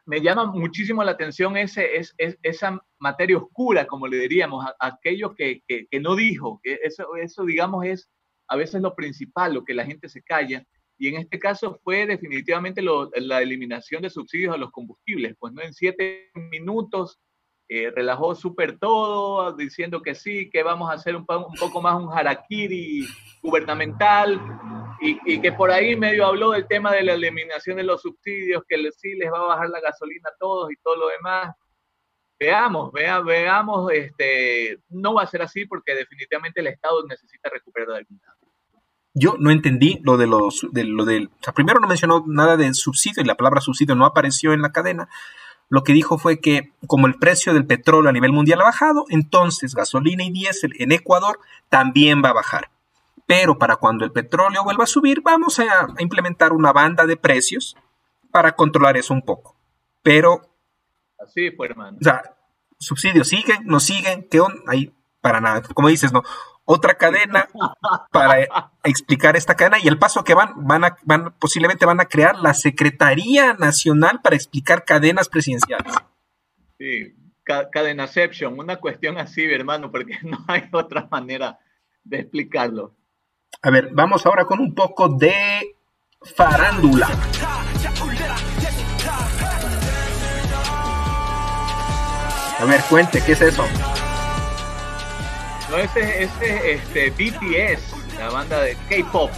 me 0.07 0.21
llama 0.21 0.47
muchísimo 0.47 1.03
la 1.03 1.13
atención 1.13 1.57
ese, 1.57 1.97
es, 1.97 2.15
esa 2.19 2.83
materia 2.99 3.39
oscura, 3.39 3.87
como 3.87 4.07
le 4.07 4.19
diríamos, 4.19 4.65
aquello 4.79 5.35
que, 5.35 5.63
no 6.01 6.15
dijo. 6.15 6.61
Que 6.63 6.79
eso, 6.83 7.17
eso, 7.17 7.45
digamos, 7.45 7.85
es 7.87 8.11
a 8.49 8.57
veces 8.57 8.83
lo 8.83 8.95
principal, 8.95 9.55
lo 9.55 9.65
que 9.65 9.75
la 9.75 9.87
gente 9.87 10.09
se 10.09 10.23
calla. 10.23 10.65
Y 10.99 11.09
en 11.09 11.17
este 11.17 11.39
caso 11.39 11.81
fue 11.83 12.07
definitivamente 12.07 12.83
la 12.83 13.43
eliminación 13.43 14.03
de 14.03 14.11
subsidios 14.11 14.55
a 14.55 14.59
los 14.59 14.71
combustibles. 14.71 15.35
Pues 15.39 15.53
no 15.53 15.63
en 15.63 15.73
siete 15.73 16.31
minutos 16.35 17.19
eh, 17.69 17.91
relajó 17.95 18.35
súper 18.35 18.79
todo, 18.79 19.53
diciendo 19.53 20.03
que 20.03 20.15
sí, 20.15 20.51
que 20.51 20.63
vamos 20.63 20.91
a 20.91 20.95
hacer 20.95 21.17
un, 21.17 21.25
un 21.29 21.55
poco 21.59 21.81
más 21.81 21.95
un 21.97 22.13
harakiri 22.13 23.07
gubernamental, 23.43 24.41
y, 25.01 25.41
que 25.41 25.53
por 25.53 25.71
ahí 25.71 25.97
medio 25.97 26.27
habló 26.27 26.51
del 26.51 26.67
tema 26.67 26.93
de 26.93 27.03
la 27.03 27.15
eliminación 27.15 27.77
de 27.77 27.83
los 27.83 28.03
subsidios, 28.03 28.63
que 28.69 28.77
sí 28.93 29.15
les 29.15 29.31
va 29.31 29.39
a 29.39 29.47
bajar 29.47 29.69
la 29.69 29.81
gasolina 29.81 30.31
a 30.31 30.37
todos 30.39 30.71
y 30.73 30.77
todo 30.77 30.97
lo 30.97 31.09
demás. 31.09 31.55
Veamos, 32.39 32.93
vea, 32.93 33.21
veamos, 33.21 33.93
este, 33.93 34.79
no 34.89 35.15
va 35.15 35.23
a 35.23 35.27
ser 35.27 35.43
así 35.43 35.67
porque 35.67 35.95
definitivamente 35.95 36.61
el 36.61 36.67
Estado 36.69 37.07
necesita 37.07 37.49
recuperar 37.49 37.97
algún 37.97 38.21
Yo 39.15 39.37
no 39.39 39.51
entendí 39.51 40.01
lo 40.03 40.17
de 40.17 40.27
los, 40.27 40.67
de 40.73 40.85
lo 40.85 41.05
del, 41.05 41.27
o 41.27 41.43
sea, 41.43 41.55
primero 41.55 41.81
no 41.81 41.87
mencionó 41.87 42.25
nada 42.27 42.57
de 42.57 42.73
subsidio 42.75 43.23
y 43.23 43.27
la 43.27 43.37
palabra 43.37 43.61
subsidio 43.61 43.95
no 43.95 44.05
apareció 44.05 44.53
en 44.53 44.63
la 44.63 44.73
cadena. 44.73 45.09
Lo 45.69 45.83
que 45.83 45.93
dijo 45.93 46.19
fue 46.19 46.41
que 46.41 46.73
como 46.87 47.07
el 47.07 47.15
precio 47.15 47.55
del 47.55 47.67
petróleo 47.67 48.11
a 48.11 48.13
nivel 48.13 48.33
mundial 48.33 48.61
ha 48.61 48.65
bajado, 48.65 49.05
entonces 49.09 49.75
gasolina 49.75 50.25
y 50.25 50.31
diésel 50.31 50.73
en 50.79 50.93
Ecuador 50.93 51.41
también 51.69 52.23
va 52.25 52.31
a 52.31 52.35
bajar. 52.35 52.71
Pero 53.27 53.59
para 53.59 53.77
cuando 53.77 54.05
el 54.05 54.13
petróleo 54.13 54.65
vuelva 54.65 54.85
a 54.85 54.89
subir, 54.89 55.23
vamos 55.23 55.59
a, 55.59 55.89
implementar 55.99 56.53
una 56.53 56.73
banda 56.73 57.07
de 57.07 57.17
precios 57.17 57.77
para 58.31 58.55
controlar 58.55 58.97
eso 58.97 59.15
un 59.15 59.23
poco. 59.23 59.57
Pero... 60.03 60.43
Así 61.19 61.51
fue, 61.53 61.69
hermano. 61.69 61.97
O 62.01 62.05
sea, 62.05 62.23
subsidios 62.79 63.29
siguen, 63.29 63.65
no 63.65 63.81
siguen, 63.81 64.29
¿qué 64.31 64.41
onda? 64.41 64.61
Ahí 64.67 64.93
para 65.21 65.41
nada. 65.41 65.63
Como 65.63 65.89
dices, 65.89 66.13
no, 66.13 66.23
otra 66.65 66.95
cadena 66.95 67.49
para 68.11 68.47
explicar 68.85 69.37
esta 69.37 69.55
cadena 69.55 69.79
y 69.83 69.89
el 69.89 69.99
paso 69.99 70.25
que 70.25 70.35
van, 70.35 70.67
van, 70.67 70.85
a, 70.85 70.97
van 71.03 71.35
posiblemente 71.39 71.87
van 71.87 72.01
a 72.01 72.07
crear 72.07 72.37
la 72.37 72.55
Secretaría 72.55 73.55
Nacional 73.55 74.21
para 74.23 74.37
explicar 74.37 74.85
cadenas 74.85 75.29
presidenciales. 75.29 75.93
Sí, 76.79 77.15
cadenaception, 77.45 78.59
una 78.59 78.77
cuestión 78.77 79.19
así, 79.19 79.45
hermano, 79.45 79.91
porque 79.91 80.19
no 80.23 80.45
hay 80.49 80.69
otra 80.73 81.07
manera 81.11 81.59
de 82.03 82.21
explicarlo. 82.21 82.95
A 83.63 83.71
ver, 83.71 83.91
vamos 83.93 84.25
ahora 84.27 84.45
con 84.45 84.61
un 84.61 84.75
poco 84.75 85.09
de 85.09 85.77
farándula. 86.37 87.09
A 92.59 92.65
ver, 92.67 92.81
cuente, 92.89 93.23
¿qué 93.25 93.33
es 93.33 93.43
eso? 93.43 93.65
No, 95.75 95.81
ese 95.81 96.23
es 96.23 96.31
este, 96.41 97.11
BTS, 97.11 98.17
la 98.17 98.31
banda 98.31 98.63
de 98.63 98.77
K-pop. 98.89 99.29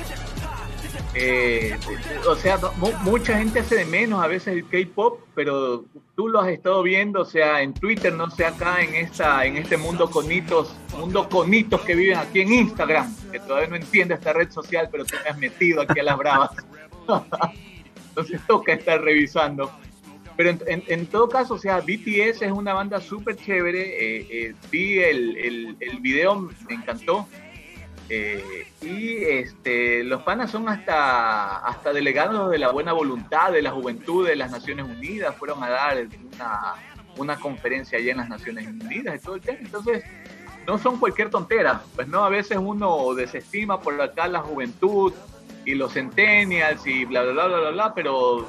Eh, 1.15 1.75
o 2.29 2.37
sea, 2.37 2.59
mucha 3.05 3.39
gente 3.39 3.61
hace 3.61 3.77
de 3.77 3.85
menos 3.87 4.23
a 4.23 4.27
veces 4.27 4.49
el 4.49 4.69
K-pop, 4.69 5.19
pero 5.35 5.87
tú 6.15 6.29
lo 6.29 6.41
has 6.41 6.49
estado 6.49 6.83
viendo, 6.83 7.23
o 7.23 7.25
sea, 7.25 7.63
en 7.63 7.73
Twitter, 7.73 8.13
no 8.13 8.31
sé, 8.31 8.45
acá 8.45 8.83
en 8.83 8.97
esta, 8.97 9.47
en 9.47 9.57
este 9.57 9.79
mundo 9.79 10.11
conitos, 10.11 10.77
mundo 10.99 11.27
conitos 11.27 11.81
que 11.81 11.95
viven 11.95 12.19
aquí 12.19 12.43
en 12.43 12.53
Instagram, 12.53 13.17
que 13.33 13.41
todavía 13.41 13.69
no 13.69 13.77
entiende 13.77 14.13
esta 14.13 14.35
red 14.35 14.51
social, 14.51 14.91
pero 14.93 15.07
te 15.07 15.17
has 15.17 15.39
metido 15.39 15.81
aquí 15.81 16.01
a 16.01 16.03
las 16.03 16.19
bravas. 16.19 16.51
Entonces 18.11 18.43
toca 18.47 18.75
estar 18.75 19.01
revisando. 19.01 19.73
Pero 20.37 20.51
en, 20.67 21.07
todo 21.07 21.29
caso, 21.31 21.55
o 21.55 21.59
sea, 21.59 21.81
BTS 21.81 22.43
es 22.43 22.53
una 22.53 22.75
banda 22.75 23.01
súper 23.01 23.37
chévere. 23.37 23.81
Eh, 23.81 24.27
eh, 24.31 24.55
vi 24.71 24.99
el, 24.99 25.37
el, 25.39 25.77
el, 25.81 26.01
video, 26.01 26.39
me 26.69 26.75
encantó. 26.75 27.27
Eh, 28.11 28.69
y 28.83 29.17
este, 29.25 30.05
los 30.05 30.23
panas 30.23 30.51
son 30.51 30.69
hasta, 30.69 31.57
hasta 31.67 31.93
delegados 31.93 32.51
de 32.51 32.59
la 32.59 32.71
buena 32.71 32.93
voluntad 32.93 33.51
de 33.51 33.63
la 33.63 33.71
juventud 33.71 34.29
de 34.29 34.37
las 34.37 34.51
Naciones 34.51 34.85
Unidas. 34.85 35.35
Fueron 35.37 35.65
a 35.65 35.71
dar 35.71 36.07
una, 36.35 36.75
una 37.17 37.37
conferencia 37.41 37.99
allá 37.99 38.13
en 38.13 38.19
las 38.19 38.29
Naciones 38.29 38.67
Unidas 38.67 39.17
y 39.17 39.25
todo 39.25 39.37
el 39.37 39.41
tema. 39.41 39.59
Entonces, 39.63 40.05
no 40.67 40.77
son 40.77 40.99
cualquier 40.99 41.31
tontera. 41.31 41.81
Pues 41.95 42.09
no, 42.09 42.25
a 42.25 42.29
veces 42.29 42.59
uno 42.61 43.15
desestima 43.15 43.81
por 43.81 44.01
acá 44.03 44.29
la 44.29 44.41
juventud 44.41 45.15
y 45.65 45.75
los 45.75 45.95
centennials 45.95 46.87
y 46.87 47.07
bla, 47.07 47.23
bla, 47.23 47.33
bla, 47.33 47.47
bla, 47.47 47.59
bla, 47.59 47.71
bla 47.71 47.95
pero 47.95 48.47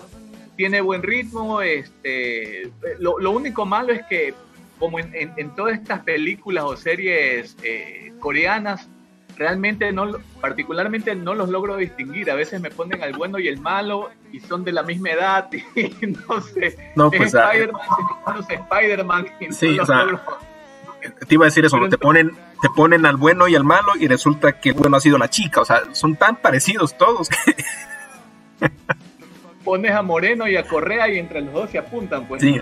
tiene 0.57 0.81
buen 0.81 1.03
ritmo. 1.03 1.61
Este, 1.61 2.69
lo, 2.99 3.31
único 3.31 3.65
malo 3.65 3.93
es 3.93 4.05
que, 4.07 4.33
como 4.79 4.99
en, 4.99 5.55
todas 5.55 5.75
estas 5.75 6.01
películas 6.01 6.65
o 6.65 6.75
series 6.75 7.55
eh, 7.63 8.11
coreanas, 8.19 8.89
realmente 9.37 9.91
no, 9.93 10.17
particularmente 10.41 11.15
no 11.15 11.35
los 11.35 11.49
logro 11.49 11.77
distinguir. 11.77 12.29
A 12.31 12.35
veces 12.35 12.59
me 12.59 12.71
ponen 12.71 13.01
al 13.03 13.13
bueno 13.13 13.39
y 13.39 13.47
el 13.47 13.59
malo 13.59 14.09
y 14.31 14.39
son 14.41 14.65
de 14.65 14.73
la 14.73 14.83
misma 14.83 15.11
edad 15.11 15.49
y 15.75 16.07
no 16.07 16.41
sé. 16.41 16.91
No, 16.95 17.09
pues, 17.09 17.33
Spider-Man, 17.33 19.27
sí, 19.51 19.79
o 19.79 19.85
sea, 19.85 20.05
te 21.27 21.35
iba 21.35 21.45
a 21.45 21.49
decir 21.49 21.63
eso, 21.63 21.77
te 21.89 21.97
ponen, 21.97 22.31
te 22.61 22.69
ponen 22.75 23.05
al 23.05 23.17
bueno 23.17 23.47
y 23.47 23.55
al 23.55 23.63
malo 23.63 23.93
y 23.99 24.07
resulta 24.07 24.59
que 24.59 24.69
el 24.69 24.75
bueno 24.75 24.97
ha 24.97 24.99
sido 24.99 25.17
la 25.17 25.29
chica. 25.29 25.61
O 25.61 25.65
sea, 25.65 25.83
son 25.93 26.15
tan 26.15 26.37
parecidos 26.37 26.97
todos 26.97 27.29
que 27.29 27.55
pones 29.67 29.91
a 29.91 30.01
Moreno 30.01 30.47
y 30.47 30.55
a 30.55 30.63
Correa 30.63 31.09
y 31.09 31.19
entre 31.19 31.41
los 31.41 31.53
dos 31.53 31.69
se 31.69 31.77
apuntan, 31.77 32.25
pues. 32.25 32.41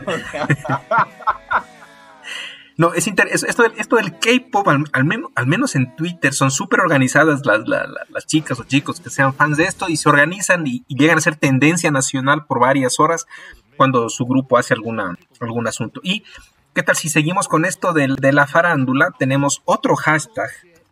No, 2.77 2.93
es 2.93 3.07
interesante. 3.07 3.49
Esto, 3.49 3.63
esto 3.77 3.95
del 3.95 4.19
K-pop, 4.19 4.67
al, 4.67 5.05
menos, 5.05 5.31
al 5.35 5.47
menos 5.47 5.75
en 5.75 5.95
Twitter, 5.95 6.33
son 6.33 6.51
súper 6.51 6.81
organizadas 6.81 7.43
las, 7.45 8.25
chicas 8.25 8.59
o 8.59 8.65
chicos 8.65 8.99
que 8.99 9.09
sean 9.09 9.33
fans 9.33 9.55
de 9.55 9.63
esto 9.63 9.87
y 9.87 9.95
se 9.95 10.09
organizan 10.09 10.67
y, 10.67 10.83
llegan 10.89 11.17
a 11.17 11.21
ser 11.21 11.37
tendencia 11.37 11.89
nacional 11.89 12.45
por 12.47 12.59
varias 12.59 12.99
horas 12.99 13.27
cuando 13.77 14.09
su 14.09 14.25
grupo 14.25 14.57
hace 14.57 14.73
alguna, 14.73 15.17
algún 15.39 15.67
asunto. 15.67 16.01
Y, 16.03 16.25
¿qué 16.73 16.83
tal 16.83 16.97
si 16.97 17.07
seguimos 17.07 17.47
con 17.47 17.63
esto 17.63 17.93
de, 17.93 18.13
de 18.19 18.33
la 18.33 18.45
farándula? 18.45 19.11
Tenemos 19.17 19.61
otro 19.63 19.95
hashtag 19.95 20.49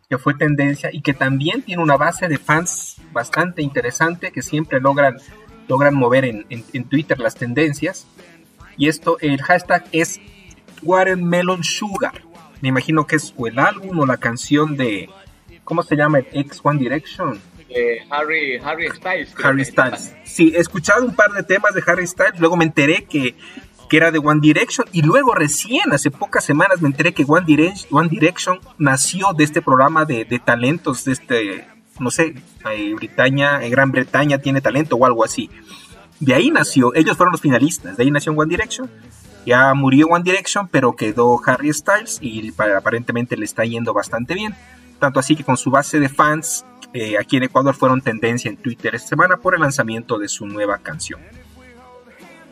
que 0.08 0.16
fue 0.16 0.32
tendencia 0.32 0.88
y 0.90 1.02
que 1.02 1.12
también 1.12 1.60
tiene 1.60 1.82
una 1.82 1.98
base 1.98 2.28
de 2.28 2.38
fans 2.38 2.96
bastante 3.12 3.60
interesante 3.60 4.32
que 4.32 4.40
siempre 4.40 4.80
logran 4.80 5.18
logran 5.68 5.94
mover 5.94 6.24
en, 6.24 6.46
en, 6.48 6.84
Twitter 6.84 7.18
las 7.18 7.34
tendencias. 7.34 8.06
Y 8.76 8.88
esto, 8.88 9.18
el 9.20 9.40
hashtag 9.42 9.84
es 9.92 10.20
Watermelon 10.82 11.62
Sugar. 11.64 12.22
Me 12.60 12.68
imagino 12.68 13.06
que 13.06 13.16
es 13.16 13.34
o 13.36 13.46
el 13.46 13.58
álbum 13.58 13.98
o 14.00 14.06
la 14.06 14.16
canción 14.16 14.76
de, 14.76 15.08
¿cómo 15.64 15.82
se 15.82 15.96
llama? 15.96 16.18
El 16.18 16.26
X 16.32 16.60
One 16.62 16.78
Direction. 16.78 17.40
Harry, 18.10 18.58
Harry 18.62 18.88
Styles. 18.90 19.34
Harry 19.42 19.64
Styles. 19.64 20.14
Sí, 20.24 20.52
he 20.54 20.60
escuchado 20.60 21.04
un 21.04 21.14
par 21.14 21.32
de 21.32 21.42
temas 21.42 21.74
de 21.74 21.82
Harry 21.86 22.06
Styles, 22.06 22.38
luego 22.38 22.56
me 22.56 22.64
enteré 22.64 23.04
que, 23.04 23.34
que 23.88 23.96
era 23.96 24.10
de 24.10 24.18
One 24.18 24.40
Direction 24.40 24.86
y 24.92 25.02
luego 25.02 25.34
recién, 25.34 25.92
hace 25.92 26.10
pocas 26.10 26.44
semanas, 26.44 26.80
me 26.80 26.88
enteré 26.88 27.12
que 27.12 27.24
One 27.26 27.44
Direction, 27.44 27.88
One 27.90 28.08
Direction 28.08 28.60
nació 28.78 29.32
de 29.32 29.44
este 29.44 29.60
programa 29.60 30.04
de, 30.04 30.24
de 30.24 30.38
talentos, 30.38 31.04
de 31.04 31.12
este 31.12 31.66
no 32.00 32.10
sé, 32.10 32.34
en 32.64 32.98
en 33.00 33.70
Gran 33.70 33.92
Bretaña 33.92 34.38
tiene 34.38 34.60
talento 34.60 34.96
o 34.96 35.06
algo 35.06 35.24
así. 35.24 35.50
De 36.20 36.34
ahí 36.34 36.50
nació, 36.50 36.94
ellos 36.94 37.16
fueron 37.16 37.32
los 37.32 37.40
finalistas, 37.40 37.96
de 37.96 38.04
ahí 38.04 38.10
nació 38.10 38.32
One 38.32 38.48
Direction. 38.48 38.90
Ya 39.46 39.74
murió 39.74 40.06
One 40.06 40.24
Direction, 40.24 40.68
pero 40.68 40.96
quedó 40.96 41.38
Harry 41.44 41.72
Styles 41.72 42.18
y 42.22 42.52
aparentemente 42.76 43.36
le 43.36 43.44
está 43.44 43.64
yendo 43.64 43.92
bastante 43.92 44.34
bien. 44.34 44.54
Tanto 44.98 45.20
así 45.20 45.36
que 45.36 45.44
con 45.44 45.56
su 45.56 45.70
base 45.70 46.00
de 46.00 46.08
fans 46.08 46.64
eh, 46.94 47.18
aquí 47.18 47.36
en 47.36 47.42
Ecuador 47.42 47.74
fueron 47.74 48.00
tendencia 48.00 48.48
en 48.48 48.56
Twitter 48.56 48.94
esta 48.94 49.08
semana 49.08 49.36
por 49.36 49.54
el 49.54 49.60
lanzamiento 49.60 50.18
de 50.18 50.28
su 50.28 50.46
nueva 50.46 50.78
canción. 50.78 51.20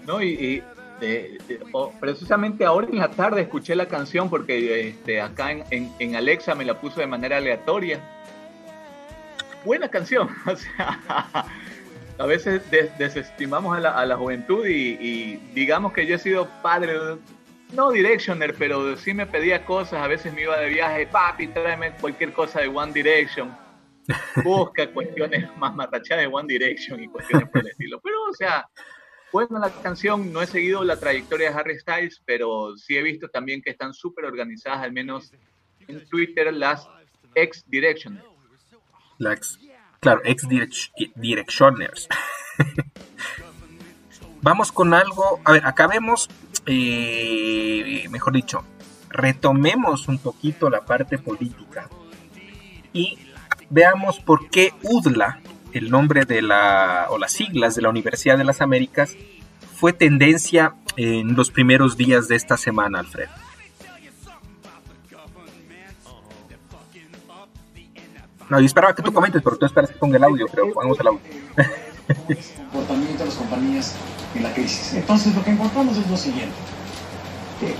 No, 0.06 0.22
y, 0.22 0.62
precisamente 2.00 2.64
ahora 2.64 2.88
en 2.88 2.98
la 2.98 3.10
tarde 3.10 3.42
escuché 3.42 3.74
la 3.74 3.86
canción 3.86 4.28
porque 4.28 4.88
este, 4.88 5.20
acá 5.20 5.50
en 5.50 6.16
Alexa 6.16 6.54
me 6.54 6.64
la 6.64 6.80
puso 6.80 7.00
de 7.00 7.06
manera 7.06 7.38
aleatoria 7.38 8.00
buena 9.64 9.88
canción. 9.88 10.28
O 10.46 10.56
sea, 10.56 11.46
a 12.18 12.26
veces 12.26 12.62
desestimamos 12.98 13.76
a 13.76 14.06
la, 14.06 14.16
juventud 14.16 14.66
y, 14.66 15.36
digamos 15.54 15.92
que 15.92 16.06
yo 16.06 16.16
he 16.16 16.18
sido 16.18 16.48
padre, 16.62 16.94
no 17.72 17.90
directioner, 17.90 18.54
pero 18.54 18.96
sí 18.96 19.14
me 19.14 19.26
pedía 19.26 19.64
cosas, 19.64 19.94
a 19.94 20.08
veces 20.08 20.32
me 20.32 20.42
iba 20.42 20.58
de 20.58 20.68
viaje, 20.68 21.06
papi, 21.06 21.48
tráeme 21.48 21.92
cualquier 21.92 22.32
cosa 22.32 22.60
de 22.60 22.68
One 22.68 22.92
Direction. 22.92 23.56
Busca 24.44 24.90
cuestiones 24.90 25.56
más 25.56 25.74
matachadas 25.74 26.24
de 26.24 26.26
One 26.32 26.46
Direction 26.48 27.02
y 27.02 27.08
cuestiones 27.08 27.48
por 27.48 27.62
el 27.62 27.68
estilo. 27.68 28.00
Pero, 28.00 28.16
o 28.30 28.34
sea, 28.34 28.68
bueno, 29.32 29.58
la 29.58 29.70
canción 29.70 30.32
no 30.32 30.42
he 30.42 30.46
seguido 30.46 30.84
la 30.84 30.98
trayectoria 30.98 31.50
de 31.50 31.56
Harry 31.56 31.78
Styles, 31.78 32.22
pero 32.26 32.76
sí 32.76 32.96
he 32.96 33.02
visto 33.02 33.28
también 33.28 33.62
que 33.62 33.70
están 33.70 33.94
súper 33.94 34.26
organizadas, 34.26 34.82
al 34.82 34.92
menos 34.92 35.32
en 35.88 36.06
Twitter, 36.08 36.52
las 36.52 36.86
ex 37.34 37.64
Directioners 37.68 38.31
claro, 40.00 40.20
ex 40.24 40.46
directioners. 41.14 42.08
Vamos 44.42 44.72
con 44.72 44.92
algo, 44.92 45.40
a 45.44 45.52
ver, 45.52 45.64
acabemos, 45.66 46.28
eh, 46.66 48.06
mejor 48.10 48.32
dicho, 48.32 48.64
retomemos 49.08 50.08
un 50.08 50.18
poquito 50.18 50.68
la 50.68 50.80
parte 50.80 51.18
política 51.18 51.88
y 52.92 53.18
veamos 53.70 54.18
por 54.18 54.50
qué 54.50 54.74
UDLA, 54.82 55.40
el 55.72 55.90
nombre 55.90 56.24
de 56.24 56.42
la, 56.42 57.06
o 57.10 57.18
las 57.18 57.32
siglas 57.32 57.76
de 57.76 57.82
la 57.82 57.88
Universidad 57.88 58.36
de 58.36 58.44
las 58.44 58.60
Américas, 58.60 59.14
fue 59.76 59.92
tendencia 59.92 60.74
en 60.96 61.34
los 61.34 61.50
primeros 61.50 61.96
días 61.96 62.28
de 62.28 62.36
esta 62.36 62.56
semana, 62.56 62.98
Alfredo. 62.98 63.30
No, 68.48 68.60
yo 68.60 68.66
esperaba 68.66 68.94
que 68.94 69.02
tú 69.02 69.12
comentes, 69.12 69.42
pero 69.42 69.56
tú 69.56 69.66
esperas 69.66 69.90
que 69.90 69.98
ponga 69.98 70.16
el 70.16 70.24
audio, 70.24 70.46
pero 70.50 70.72
pongamos 70.72 71.00
el 71.00 71.06
audio. 71.06 71.20
comportamiento 72.72 73.18
de 73.18 73.24
las 73.26 73.34
compañías 73.34 73.94
en 74.34 74.42
la 74.42 74.52
crisis. 74.52 74.94
Entonces, 74.94 75.34
lo 75.34 75.44
que 75.44 75.50
encontramos 75.50 75.96
es 75.96 76.08
lo 76.10 76.16
siguiente. 76.16 76.54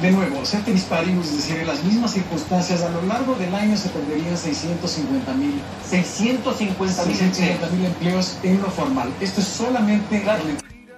de 0.01 0.13
nuevo, 0.13 0.45
se 0.45 0.63
disparimos, 0.63 1.27
es 1.27 1.37
decir, 1.39 1.57
en 1.57 1.67
las 1.67 1.83
mismas 1.83 2.13
circunstancias, 2.13 2.83
a 2.83 2.91
lo 2.91 3.03
largo 3.03 3.35
del 3.35 3.53
año 3.53 3.77
se 3.77 3.89
perderían 3.89 4.37
650 4.37 5.33
mil 5.35 5.61
650 5.85 7.69
mil 7.71 7.85
empleos 7.87 8.39
en 8.45 8.63
lo 8.63 8.69
formal. 8.71 9.13
Esto 9.21 9.41
es 9.41 9.47
solamente... 9.49 10.25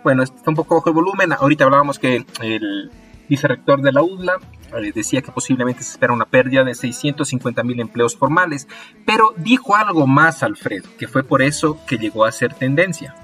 Bueno, 0.02 0.22
está 0.22 0.50
un 0.50 0.56
poco 0.56 0.74
bajo 0.74 0.90
el 0.90 0.94
volumen. 0.94 1.32
Ahorita 1.32 1.64
hablábamos 1.64 1.98
que 1.98 2.26
el 2.42 2.90
vicerrector 3.28 3.82
de 3.82 3.92
la 3.92 4.02
UDLA 4.02 4.38
eh, 4.76 4.92
decía 4.94 5.22
que 5.22 5.32
posiblemente 5.32 5.82
se 5.82 5.92
espera 5.92 6.12
una 6.12 6.26
pérdida 6.26 6.64
de 6.64 6.74
650 6.74 7.62
mil 7.62 7.80
empleos 7.80 8.16
formales, 8.16 8.68
pero 9.06 9.34
dijo 9.36 9.76
algo 9.76 10.06
más, 10.06 10.42
Alfredo, 10.42 10.88
que 10.98 11.08
fue 11.08 11.22
por 11.22 11.42
eso 11.42 11.78
que 11.86 11.98
llegó 11.98 12.24
a 12.24 12.32
ser 12.32 12.54
tendencia. 12.54 13.14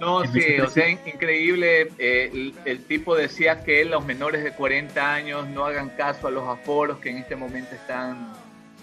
No, 0.00 0.24
sí, 0.26 0.60
o 0.60 0.68
sea, 0.68 0.88
increíble. 0.88 1.90
Eh, 1.98 2.52
el, 2.64 2.84
tipo 2.84 3.16
decía 3.16 3.64
que 3.64 3.84
los 3.84 4.04
menores 4.04 4.44
de 4.44 4.52
40 4.52 5.14
años 5.14 5.48
no 5.48 5.64
hagan 5.64 5.90
caso 5.90 6.26
a 6.26 6.30
los 6.30 6.46
aforos 6.46 6.98
que 6.98 7.10
en 7.10 7.18
este 7.18 7.36
momento 7.36 7.74
están 7.74 8.32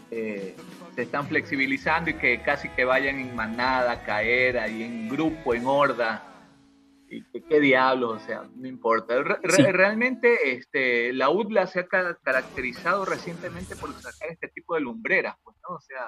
eh, 0.10 0.56
se 0.96 1.04
están 1.04 1.28
flexibilizando 1.28 2.10
y 2.10 2.16
que 2.16 2.42
casi 2.42 2.70
que 2.70 2.84
vayan 2.86 3.20
en 3.20 3.36
manada, 3.36 4.04
caer 4.04 4.58
ahí 4.58 4.84
en 4.84 5.10
grupo, 5.10 5.54
en 5.54 5.66
horda. 5.66 6.31
Y 7.13 7.24
qué 7.41 7.60
diablos, 7.60 8.24
o 8.24 8.25
sea, 8.25 8.50
no 8.56 8.68
importa. 8.68 9.22
Realmente 9.22 10.53
este, 10.53 11.12
la 11.12 11.30
UDLA 11.30 11.68
se 11.68 11.82
ha 11.82 11.88
caracterizado 11.88 13.03
recientemente 13.03 13.75
por 13.75 13.94
sacar 13.94 14.30
este 14.30 14.48
tipo 14.48 14.75
de 14.75 14.82
lumbreras, 14.82 15.36
pues, 15.44 15.58
¿no? 15.68 15.75
O 15.75 15.82
sea, 15.82 16.06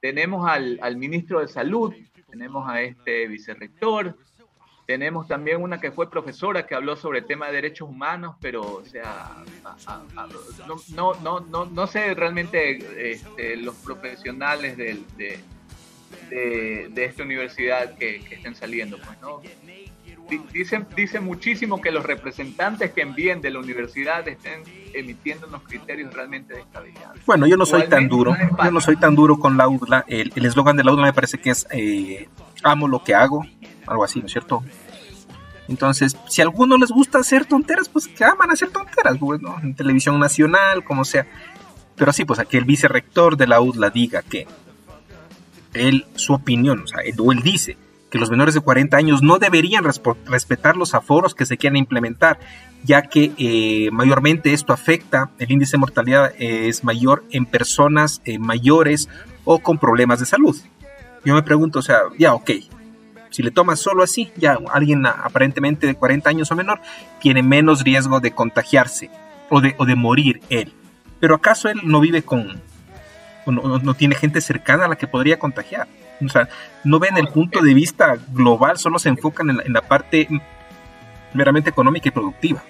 tenemos 0.00 0.48
al, 0.48 0.80
al 0.82 0.96
ministro 0.96 1.40
de 1.40 1.48
Salud 1.48 1.94
tenemos 2.30 2.68
a 2.68 2.80
este 2.80 3.26
vicerrector, 3.26 4.16
tenemos 4.86 5.28
también 5.28 5.62
una 5.62 5.80
que 5.80 5.92
fue 5.92 6.10
profesora 6.10 6.66
que 6.66 6.74
habló 6.74 6.96
sobre 6.96 7.20
el 7.20 7.26
tema 7.26 7.46
de 7.46 7.52
derechos 7.54 7.88
humanos, 7.88 8.36
pero, 8.40 8.62
o 8.62 8.84
sea, 8.84 9.44
no, 10.66 11.14
no, 11.14 11.40
no, 11.40 11.66
no, 11.66 11.86
sé 11.86 12.14
realmente 12.14 13.12
este, 13.12 13.56
los 13.56 13.74
profesionales 13.76 14.76
de, 14.76 14.98
de, 16.30 17.04
esta 17.04 17.22
universidad 17.22 17.96
que, 17.96 18.20
que, 18.20 18.36
estén 18.36 18.54
saliendo, 18.54 18.98
pues, 18.98 19.20
¿no? 19.20 19.40
Dicen, 20.52 20.86
dicen 20.94 21.24
muchísimo 21.24 21.80
que 21.80 21.90
los 21.90 22.04
representantes 22.04 22.92
que 22.92 23.02
envíen 23.02 23.40
de 23.40 23.50
la 23.50 23.58
universidad 23.58 24.26
estén 24.28 24.62
emitiendo 24.94 25.48
unos 25.48 25.62
criterios 25.62 26.14
realmente 26.14 26.54
descabellados. 26.54 27.18
Bueno, 27.26 27.48
yo 27.48 27.56
no 27.56 27.66
soy 27.66 27.88
tan 27.88 28.08
duro, 28.08 28.36
yo 28.62 28.70
no 28.70 28.80
soy 28.80 28.96
tan 28.96 29.16
duro 29.16 29.38
con 29.38 29.56
la 29.56 29.68
UDLA. 29.68 30.04
El 30.06 30.46
eslogan 30.46 30.76
de 30.76 30.84
la 30.84 30.92
UDLA 30.92 31.06
me 31.06 31.12
parece 31.12 31.38
que 31.38 31.50
es 31.50 31.66
eh, 31.72 32.28
amo 32.62 32.86
lo 32.86 33.02
que 33.02 33.14
hago, 33.14 33.44
algo 33.86 34.04
así, 34.04 34.20
¿no 34.20 34.26
es 34.26 34.32
cierto? 34.32 34.62
Entonces, 35.68 36.16
si 36.28 36.42
a 36.42 36.44
algunos 36.44 36.78
les 36.80 36.90
gusta 36.90 37.18
hacer 37.18 37.44
tonteras, 37.44 37.88
pues 37.88 38.08
que 38.08 38.24
aman 38.24 38.50
hacer 38.50 38.70
tonteras, 38.70 39.18
bueno, 39.18 39.56
en 39.62 39.74
televisión 39.74 40.18
nacional, 40.18 40.84
como 40.84 41.04
sea. 41.04 41.26
Pero 41.96 42.10
así, 42.10 42.24
pues 42.24 42.38
a 42.38 42.44
que 42.44 42.58
el 42.58 42.64
vicerrector 42.64 43.36
de 43.36 43.46
la 43.46 43.60
UDLA 43.60 43.90
diga 43.90 44.22
que 44.22 44.46
él, 45.74 46.06
su 46.14 46.32
opinión, 46.34 46.80
o 46.84 46.86
sea, 46.86 47.02
él, 47.02 47.14
él 47.18 47.42
dice 47.42 47.76
que 48.10 48.18
los 48.18 48.30
menores 48.30 48.54
de 48.54 48.60
40 48.60 48.96
años 48.96 49.22
no 49.22 49.38
deberían 49.38 49.84
respetar 49.84 50.76
los 50.76 50.94
aforos 50.94 51.34
que 51.34 51.46
se 51.46 51.56
quieran 51.56 51.76
implementar, 51.76 52.38
ya 52.82 53.02
que 53.02 53.32
eh, 53.38 53.90
mayormente 53.92 54.52
esto 54.52 54.72
afecta, 54.72 55.30
el 55.38 55.50
índice 55.50 55.72
de 55.72 55.78
mortalidad 55.78 56.32
eh, 56.38 56.68
es 56.68 56.82
mayor 56.82 57.24
en 57.30 57.46
personas 57.46 58.20
eh, 58.24 58.38
mayores 58.38 59.08
o 59.44 59.60
con 59.60 59.78
problemas 59.78 60.18
de 60.20 60.26
salud. 60.26 60.56
Yo 61.24 61.34
me 61.34 61.42
pregunto, 61.42 61.78
o 61.78 61.82
sea, 61.82 62.00
ya, 62.18 62.34
ok, 62.34 62.50
si 63.30 63.42
le 63.42 63.52
tomas 63.52 63.78
solo 63.78 64.02
así, 64.02 64.32
ya 64.36 64.58
alguien 64.72 65.06
aparentemente 65.06 65.86
de 65.86 65.94
40 65.94 66.28
años 66.28 66.50
o 66.50 66.56
menor 66.56 66.80
tiene 67.20 67.42
menos 67.42 67.84
riesgo 67.84 68.18
de 68.20 68.32
contagiarse 68.32 69.10
o 69.50 69.60
de, 69.60 69.94
morir 69.96 70.40
él. 70.48 70.72
Pero 71.20 71.36
¿acaso 71.36 71.68
él 71.68 71.80
no 71.84 72.00
vive 72.00 72.22
con, 72.22 72.60
no, 73.46 73.78
no 73.78 73.94
tiene 73.94 74.14
gente 74.14 74.40
cercana 74.40 74.86
a 74.86 74.88
la 74.88 74.96
que 74.96 75.06
podría 75.06 75.38
contagiar? 75.38 75.86
O 76.24 76.28
sea, 76.28 76.48
no 76.84 76.98
ven 76.98 77.16
el 77.16 77.28
punto 77.28 77.60
de 77.60 77.74
vista 77.74 78.18
global, 78.32 78.78
solo 78.78 78.98
se 78.98 79.08
enfocan 79.08 79.50
en 79.50 79.72
la, 79.72 79.82
parte 79.82 80.28
meramente 81.32 81.70
económica 81.70 82.08
y 82.08 82.12
productiva. 82.12 82.62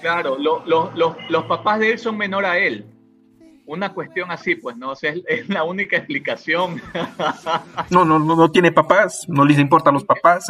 Claro, 0.00 0.36
los 0.38 1.44
papás 1.44 1.80
de 1.80 1.92
él 1.92 1.98
son 1.98 2.16
menor 2.16 2.44
a 2.44 2.58
él. 2.58 2.86
Una 3.66 3.92
cuestión 3.92 4.32
así, 4.32 4.56
pues, 4.56 4.76
¿no? 4.76 4.90
O 4.90 4.96
sea, 4.96 5.14
es, 5.28 5.48
la 5.48 5.62
única 5.62 5.96
explicación. 5.96 6.82
No, 7.90 8.04
no, 8.04 8.18
no, 8.18 8.34
no 8.34 8.50
tiene 8.50 8.72
papás, 8.72 9.24
no 9.28 9.44
les 9.44 9.58
importan 9.58 9.94
los 9.94 10.04
papás. 10.04 10.46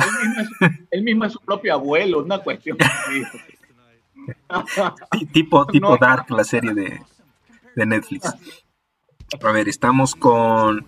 Él 0.91 1.03
mismo 1.03 1.25
es, 1.25 1.33
su 1.33 1.41
propio 1.41 1.75
abuelo, 1.75 2.21
una 2.21 2.39
cuestión 2.39 2.79
así. 2.81 3.23
tipo 5.33 5.67
tipo 5.67 5.97
Dark, 5.99 6.31
la 6.31 6.45
serie 6.45 6.73
de, 6.73 7.01
de 7.77 7.87
Netflix. 7.87 8.35
A 9.43 9.53
ver, 9.53 9.69
estamos 9.69 10.15
con 10.15 10.85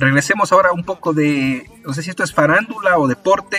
Regresemos 0.00 0.50
ahora 0.50 0.72
un 0.72 0.82
poco 0.82 1.12
de, 1.12 1.70
no 1.84 1.92
sé 1.92 2.02
si 2.02 2.08
esto 2.08 2.24
es 2.24 2.32
farándula 2.32 2.96
o 2.96 3.06
deporte. 3.06 3.58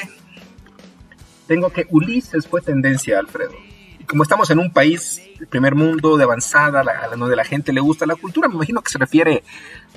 Tengo 1.45 1.69
que 1.69 1.85
Ulises 1.91 2.47
fue 2.47 2.61
tendencia, 2.61 3.19
Alfredo. 3.19 3.53
Y 3.99 4.05
como 4.05 4.23
estamos 4.23 4.49
en 4.49 4.57
un 4.57 4.73
país 4.73 5.21
de 5.39 5.45
primer 5.45 5.75
mundo, 5.75 6.17
de 6.17 6.23
avanzada, 6.23 6.83
la, 6.83 7.09
donde 7.15 7.35
la 7.35 7.45
gente 7.45 7.71
le 7.71 7.79
gusta 7.79 8.07
la 8.07 8.15
cultura, 8.15 8.47
me 8.47 8.55
imagino 8.55 8.81
que 8.81 8.89
se 8.89 8.97
refiere 8.97 9.43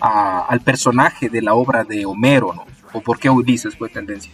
al 0.00 0.60
personaje 0.60 1.30
de 1.30 1.40
la 1.40 1.54
obra 1.54 1.82
de 1.82 2.04
Homero, 2.04 2.52
¿no? 2.52 2.66
¿O 2.92 3.00
por 3.00 3.18
qué 3.18 3.30
Ulises 3.30 3.74
fue 3.74 3.88
tendencia? 3.88 4.30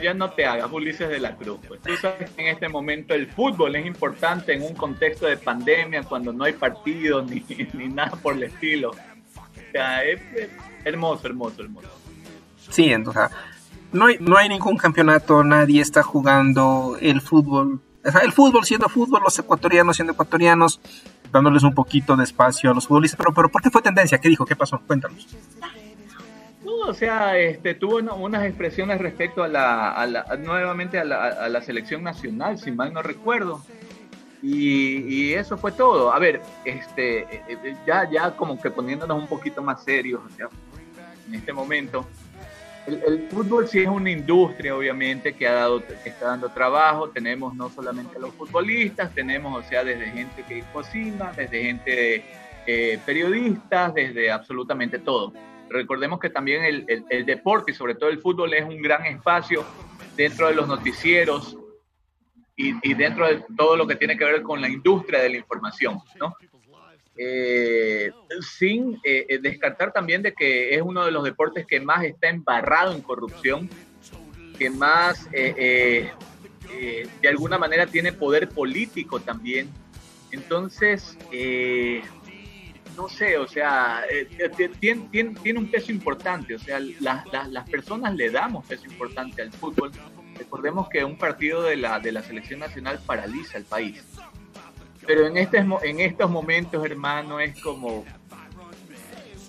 Ya 0.00 0.14
no 0.14 0.30
te 0.30 0.46
hagas, 0.46 0.70
Ulises 0.70 1.08
de 1.08 1.18
la 1.18 1.34
Cruz. 1.34 1.58
Pues 1.66 1.80
tú 1.82 1.96
sabes 1.96 2.30
que 2.30 2.42
en 2.42 2.54
este 2.54 2.68
momento 2.68 3.12
el 3.12 3.26
fútbol 3.26 3.74
es 3.74 3.84
importante 3.84 4.52
en 4.52 4.62
un 4.62 4.74
contexto 4.74 5.26
de 5.26 5.36
pandemia, 5.36 6.04
cuando 6.04 6.32
no 6.32 6.44
hay 6.44 6.52
partidos 6.52 7.28
ni, 7.28 7.44
ni 7.72 7.88
nada 7.88 8.12
por 8.22 8.34
el 8.34 8.44
estilo 8.44 8.92
es, 9.72 10.20
hermoso, 10.84 11.26
hermoso, 11.26 11.62
hermoso. 11.62 11.88
Sí, 12.70 12.92
entonces, 12.92 13.30
no 13.92 14.06
hay, 14.06 14.16
no 14.20 14.36
hay 14.36 14.48
ningún 14.48 14.76
campeonato, 14.76 15.42
nadie 15.44 15.80
está 15.80 16.02
jugando 16.02 16.96
el 17.00 17.20
fútbol. 17.20 17.80
el 18.22 18.32
fútbol 18.32 18.64
siendo 18.64 18.88
fútbol, 18.88 19.22
los 19.24 19.38
ecuatorianos 19.38 19.96
siendo 19.96 20.12
ecuatorianos, 20.12 20.80
dándoles 21.32 21.62
un 21.62 21.74
poquito 21.74 22.16
de 22.16 22.24
espacio 22.24 22.70
a 22.70 22.74
los 22.74 22.86
futbolistas. 22.86 23.18
Pero, 23.18 23.32
pero 23.32 23.48
¿por 23.48 23.62
qué 23.62 23.70
fue 23.70 23.82
tendencia? 23.82 24.18
¿Qué 24.18 24.28
dijo? 24.28 24.44
¿Qué 24.44 24.56
pasó? 24.56 24.80
Cuéntanos. 24.86 25.26
No, 26.64 26.72
o 26.88 26.94
sea, 26.94 27.38
este, 27.38 27.74
tuvo 27.74 27.96
unas 27.96 28.44
expresiones 28.44 29.00
respecto 29.00 29.42
a 29.42 29.48
la, 29.48 30.26
nuevamente 30.38 30.98
a 30.98 31.04
la, 31.04 31.28
a 31.28 31.48
la, 31.48 31.62
selección 31.62 32.02
nacional, 32.02 32.58
si 32.58 32.72
mal 32.72 32.92
no 32.92 33.02
recuerdo. 33.02 33.62
Y, 34.42 35.32
eso 35.32 35.56
fue 35.56 35.72
todo. 35.72 36.12
A 36.12 36.18
ver, 36.18 36.40
este, 36.64 37.20
eh, 37.20 37.42
eh, 37.48 37.76
ya, 37.86 38.08
ya 38.10 38.30
como 38.36 38.60
que 38.60 38.70
poniéndonos 38.70 39.18
un 39.18 39.26
poquito 39.26 39.62
más 39.62 39.82
serios 39.82 40.20
en 41.26 41.34
este 41.34 41.52
momento, 41.52 42.06
el, 42.88 43.28
fútbol 43.28 43.68
sí 43.68 43.80
es 43.80 43.88
una 43.88 44.10
industria, 44.10 44.74
obviamente, 44.74 45.34
que, 45.34 45.46
ha 45.46 45.52
dado, 45.52 45.84
que 45.84 46.08
está 46.08 46.28
dando 46.28 46.48
trabajo. 46.48 47.10
Tenemos 47.10 47.54
no 47.54 47.68
solamente 47.68 48.16
a 48.16 48.20
los 48.20 48.32
futbolistas, 48.34 49.14
tenemos, 49.14 49.64
o 49.64 49.68
sea, 49.68 49.84
desde 49.84 50.06
gente 50.06 50.42
que 50.48 50.64
cocina, 50.72 51.32
desde 51.36 51.62
gente 51.62 52.24
eh, 52.66 52.98
periodistas, 53.04 53.92
desde 53.92 54.30
absolutamente 54.30 54.98
todo. 54.98 55.32
Recordemos 55.68 56.18
que 56.18 56.30
también 56.30 56.64
el, 56.64 57.04
el 57.10 57.26
deporte 57.26 57.72
y 57.72 57.74
sobre 57.74 57.94
todo 57.94 58.08
el 58.08 58.20
fútbol 58.20 58.54
es 58.54 58.64
un 58.64 58.80
gran 58.80 59.04
espacio 59.04 59.64
dentro 60.16 60.48
de 60.48 60.54
los 60.54 60.66
noticieros, 60.66 61.57
y, 62.58 62.94
dentro 62.94 63.26
de 63.28 63.44
todo 63.56 63.76
lo 63.76 63.86
que 63.86 63.94
tiene 63.94 64.18
que 64.18 64.24
ver 64.24 64.42
con 64.42 64.60
la 64.60 64.68
industria 64.68 65.20
de 65.20 65.30
la 65.30 65.36
información, 65.36 66.00
¿no? 66.18 66.34
Eh, 67.16 68.10
sin 68.40 68.94
eh, 69.04 69.26
eh, 69.28 69.38
descartar 69.40 69.92
también 69.92 70.22
de 70.22 70.32
que 70.32 70.74
es 70.74 70.82
uno 70.82 71.04
de 71.04 71.10
los 71.10 71.24
deportes 71.24 71.66
que 71.66 71.80
más 71.80 72.04
está 72.04 72.28
embarrado 72.28 72.94
en 72.94 73.00
corrupción, 73.00 73.70
que 74.58 74.70
más 74.70 75.30
de 75.30 76.12
alguna 77.28 77.58
manera 77.58 77.86
tiene 77.86 78.12
poder 78.12 78.48
político 78.48 79.20
también. 79.20 79.68
Entonces, 80.32 81.16
no 82.96 83.08
sé, 83.08 83.38
o 83.38 83.46
sea, 83.46 84.04
tiene, 84.80 85.08
tiene, 85.10 85.58
un 85.58 85.70
peso 85.70 85.92
importante, 85.92 86.56
o 86.56 86.58
sea, 86.58 86.80
las 86.80 87.70
personas 87.70 88.14
le 88.16 88.30
damos 88.30 88.66
peso 88.66 88.84
importante 88.86 89.42
al 89.42 89.52
fútbol 89.52 89.92
Recordemos 90.38 90.88
que 90.88 91.04
un 91.04 91.18
partido 91.18 91.62
de 91.62 91.76
la, 91.76 91.98
de 91.98 92.12
la 92.12 92.22
selección 92.22 92.60
nacional 92.60 93.00
paraliza 93.04 93.58
el 93.58 93.64
país. 93.64 94.02
Pero 95.06 95.26
en, 95.26 95.36
este, 95.38 95.58
en 95.58 96.00
estos 96.00 96.30
momentos, 96.30 96.84
hermano, 96.84 97.40
es 97.40 97.58
como, 97.60 98.04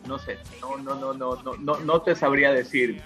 no 0.08 0.17
sé, 0.17 0.38
no, 0.62 0.78
no, 0.78 0.95
no, 0.95 1.13
no, 1.13 1.58
no, 1.58 1.80
no, 1.80 2.02
te 2.02 2.15
sabría 2.15 2.52
decir 2.52 3.02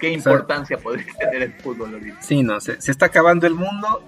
qué 0.00 0.10
importancia 0.10 0.78
podría 0.78 1.12
tener 1.18 1.42
el 1.42 1.52
fútbol 1.54 1.94
ahorita. 1.94 2.22
Sí, 2.22 2.42
no 2.42 2.60
sé, 2.60 2.80
se 2.80 2.90
está 2.90 3.06
acabando 3.06 3.46
el 3.46 3.54
mundo. 3.54 4.02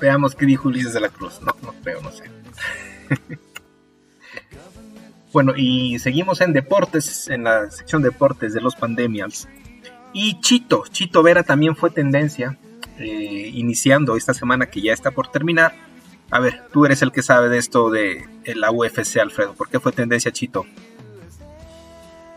Veamos 0.00 0.34
qué 0.34 0.46
dijo 0.46 0.68
Ulises 0.68 0.94
de 0.94 1.00
la 1.00 1.10
Cruz. 1.10 1.40
No, 1.42 1.54
no 1.62 1.74
creo, 1.82 2.00
no 2.00 2.10
sé. 2.10 2.24
bueno, 5.32 5.52
y 5.54 5.98
seguimos 6.00 6.40
en 6.40 6.52
deportes, 6.52 7.28
en 7.28 7.44
la 7.44 7.70
sección 7.70 8.02
deportes 8.02 8.52
de 8.52 8.60
los 8.60 8.74
pandemias. 8.74 9.48
Y 10.12 10.40
Chito, 10.40 10.84
Chito 10.90 11.22
Vera 11.22 11.42
también 11.42 11.76
fue 11.76 11.90
tendencia. 11.90 12.56
eh, 12.98 13.50
iniciando 13.54 14.16
esta 14.16 14.34
semana 14.34 14.66
que 14.66 14.80
ya 14.80 14.92
está 14.92 15.10
por 15.10 15.28
terminar. 15.28 15.74
A 16.30 16.40
ver, 16.40 16.62
tú 16.72 16.84
eres 16.86 17.02
el 17.02 17.10
que 17.12 17.22
sabe 17.22 17.48
de 17.48 17.58
esto 17.58 17.90
de 17.90 18.24
la 18.54 18.70
UFC, 18.70 19.18
Alfredo. 19.18 19.54
¿Por 19.54 19.68
qué 19.68 19.80
fue 19.80 19.92
tendencia 19.92 20.30
Chito? 20.30 20.66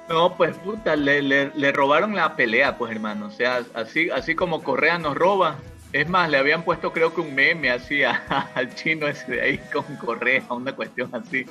No, 0.09 0.35
pues 0.38 0.55
puta, 0.57 0.95
le, 0.95 1.21
le, 1.21 1.71
robaron 1.71 2.15
la 2.15 2.35
pelea, 2.35 2.77
pues 2.77 2.91
hermano. 2.91 3.27
O 3.27 3.31
sea, 3.31 3.63
así, 3.73 4.09
así 4.09 4.35
como 4.35 4.63
Correa 4.63 4.97
nos 4.97 5.15
roba. 5.15 5.57
Es 5.93 6.09
más, 6.09 6.29
le 6.29 6.38
habían 6.38 6.63
puesto 6.63 6.91
creo 6.91 7.13
que 7.13 7.21
un 7.21 7.33
meme 7.33 7.71
así 7.71 8.01
al 8.55 8.75
chino 8.75 9.07
ese 9.07 9.31
de 9.31 9.41
ahí 9.41 9.59
con 9.71 9.83
Correa, 9.97 10.43
una 10.49 10.73
cuestión 10.75 11.09
así. 11.13 11.45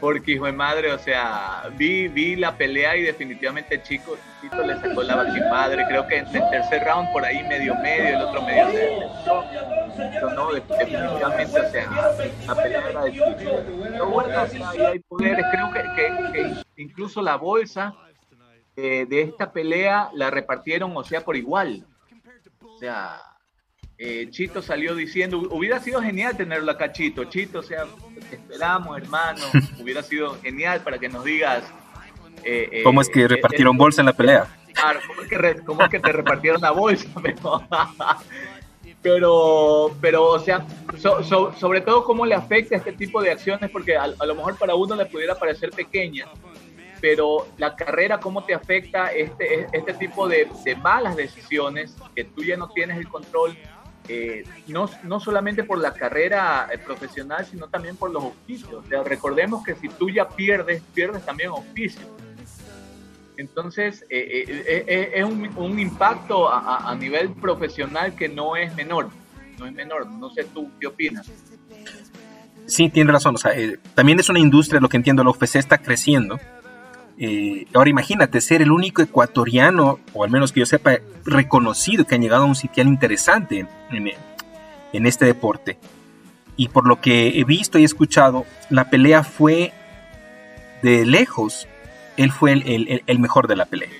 Porque 0.00 0.32
hijo 0.32 0.46
de 0.46 0.52
madre, 0.52 0.92
o 0.92 0.98
sea, 0.98 1.64
vi, 1.76 2.08
vi 2.08 2.36
la 2.36 2.56
pelea 2.56 2.96
y 2.96 3.02
definitivamente 3.02 3.82
Chico, 3.82 4.16
Chito 4.40 4.62
le 4.62 4.74
sacó 4.78 5.02
la 5.02 5.16
madre. 5.50 5.84
Creo 5.88 6.06
que 6.06 6.18
en 6.18 6.26
el 6.26 6.50
tercer 6.50 6.84
round 6.84 7.12
por 7.12 7.24
ahí 7.24 7.42
medio 7.44 7.74
medio, 7.76 8.16
el 8.16 8.22
otro 8.22 8.42
medio 8.42 9.10
Pero 9.96 10.30
no, 10.34 10.52
definitivamente, 10.52 11.60
o 11.60 11.70
sea, 11.70 11.90
la 12.46 12.54
pelea 12.54 12.90
era 12.90 13.04
de 13.04 13.12
Chico. 13.12 14.06
Bueno, 14.06 14.38
hay 14.78 14.98
poderes. 15.00 15.46
Creo 15.50 15.72
que, 15.72 16.32
que, 16.32 16.82
incluso 16.82 17.22
la 17.22 17.36
bolsa 17.36 17.94
eh, 18.76 19.06
de 19.08 19.22
esta 19.22 19.52
pelea 19.52 20.10
la 20.12 20.30
repartieron, 20.30 20.94
o 20.94 21.02
sea, 21.02 21.22
por 21.22 21.36
igual. 21.36 21.86
O 22.60 22.78
sea, 22.78 23.22
eh, 23.96 24.28
Chito 24.30 24.60
salió 24.60 24.94
diciendo, 24.94 25.38
hubiera 25.50 25.80
sido 25.80 26.02
genial 26.02 26.36
tenerlo 26.36 26.70
acá, 26.70 26.92
Chito. 26.92 27.24
Chito, 27.24 27.60
o 27.60 27.62
sea, 27.62 27.86
te 28.26 28.36
esperamos, 28.36 28.96
hermano. 28.96 29.40
hubiera 29.80 30.02
sido 30.02 30.38
genial 30.42 30.80
para 30.80 30.98
que 30.98 31.08
nos 31.08 31.24
digas. 31.24 31.64
Eh, 32.44 32.68
eh, 32.70 32.82
¿Cómo 32.82 33.00
es 33.00 33.08
que 33.08 33.26
repartieron 33.26 33.76
bolsa 33.76 34.02
en 34.02 34.06
la 34.06 34.12
pelea? 34.12 34.46
Claro, 34.72 35.00
¿cómo 35.64 35.82
es 35.82 35.90
que, 35.90 35.98
te 35.98 36.12
repartieron 36.12 36.60
la 36.60 36.70
bolsa? 36.70 37.08
pero, 39.02 39.96
pero, 40.00 40.24
o 40.26 40.38
sea, 40.38 40.66
sobre 41.58 41.80
todo 41.80 42.04
cómo 42.04 42.26
le 42.26 42.34
afecta 42.34 42.76
este 42.76 42.92
tipo 42.92 43.22
de 43.22 43.30
acciones, 43.30 43.70
porque 43.70 43.96
a, 43.96 44.08
lo 44.08 44.34
mejor 44.34 44.58
para 44.58 44.74
uno 44.74 44.94
le 44.94 45.06
pudiera 45.06 45.34
parecer 45.34 45.70
pequeña, 45.70 46.26
pero 47.00 47.46
la 47.56 47.74
carrera, 47.74 48.20
cómo 48.20 48.44
te 48.44 48.52
afecta 48.52 49.08
este, 49.08 49.66
este 49.72 49.94
tipo 49.94 50.28
de, 50.28 50.46
de 50.64 50.76
malas 50.76 51.16
decisiones, 51.16 51.96
que 52.14 52.24
tú 52.24 52.44
ya 52.44 52.56
no 52.56 52.68
tienes 52.68 52.98
el 52.98 53.08
control 53.08 53.56
eh, 54.08 54.44
no, 54.68 54.88
no, 55.04 55.20
solamente 55.20 55.64
por 55.64 55.78
la 55.78 55.92
carrera 55.92 56.68
eh, 56.72 56.78
profesional, 56.78 57.46
sino 57.46 57.68
también 57.68 57.96
por 57.96 58.10
los 58.10 58.24
oficios. 58.24 58.84
recordemos 59.04 59.64
que 59.64 59.74
si 59.74 59.88
tú 59.88 60.10
ya 60.10 60.28
pierdes, 60.28 60.82
pierdes 60.94 61.24
también 61.24 61.50
oficio. 61.50 62.02
Entonces, 63.36 64.04
eh, 64.08 65.12
es 65.14 65.24
un, 65.24 65.78
impacto 65.78 66.48
a, 66.48 66.90
a, 66.90 66.94
nivel 66.94 67.30
profesional 67.34 68.14
que 68.14 68.28
no 68.28 68.56
es 68.56 68.74
menor. 68.74 69.10
No 69.58 69.66
es 69.66 69.72
menor. 69.74 70.06
No 70.06 70.30
sé 70.30 70.44
tú 70.44 70.70
qué 70.80 70.86
opinas. 70.86 71.30
Sí, 72.66 72.88
tiene 72.88 73.12
razón. 73.12 73.34
O 73.34 73.38
sea, 73.38 73.52
también 73.94 74.18
es 74.18 74.28
una 74.30 74.38
industria, 74.38 74.80
lo 74.80 74.88
que 74.88 74.96
entiendo, 74.96 75.22
la 75.22 75.30
UFC 75.30 75.56
está 75.56 75.78
creciendo 75.78 76.38
eh, 77.18 77.66
ahora 77.72 77.88
imagínate 77.88 78.40
ser 78.40 78.60
el 78.60 78.70
único 78.70 79.00
ecuatoriano, 79.00 79.98
o 80.12 80.24
al 80.24 80.30
menos 80.30 80.52
que 80.52 80.60
yo 80.60 80.66
sepa, 80.66 80.98
reconocido 81.24 82.06
que 82.06 82.14
ha 82.14 82.18
llegado 82.18 82.44
a 82.44 82.46
un 82.46 82.54
sitial 82.54 82.86
interesante 82.88 83.66
en, 83.90 85.06
este 85.06 85.24
deporte. 85.24 85.78
Y 86.56 86.68
por 86.68 86.86
lo 86.86 87.00
que 87.00 87.38
he 87.38 87.44
visto 87.44 87.78
y 87.78 87.84
escuchado, 87.84 88.44
la 88.70 88.90
pelea 88.90 89.24
fue 89.24 89.72
de 90.82 91.06
lejos, 91.06 91.68
él 92.16 92.32
fue 92.32 92.52
el, 92.52 93.18
mejor 93.18 93.46
de 93.46 93.56
la 93.56 93.66
pelea. 93.66 93.90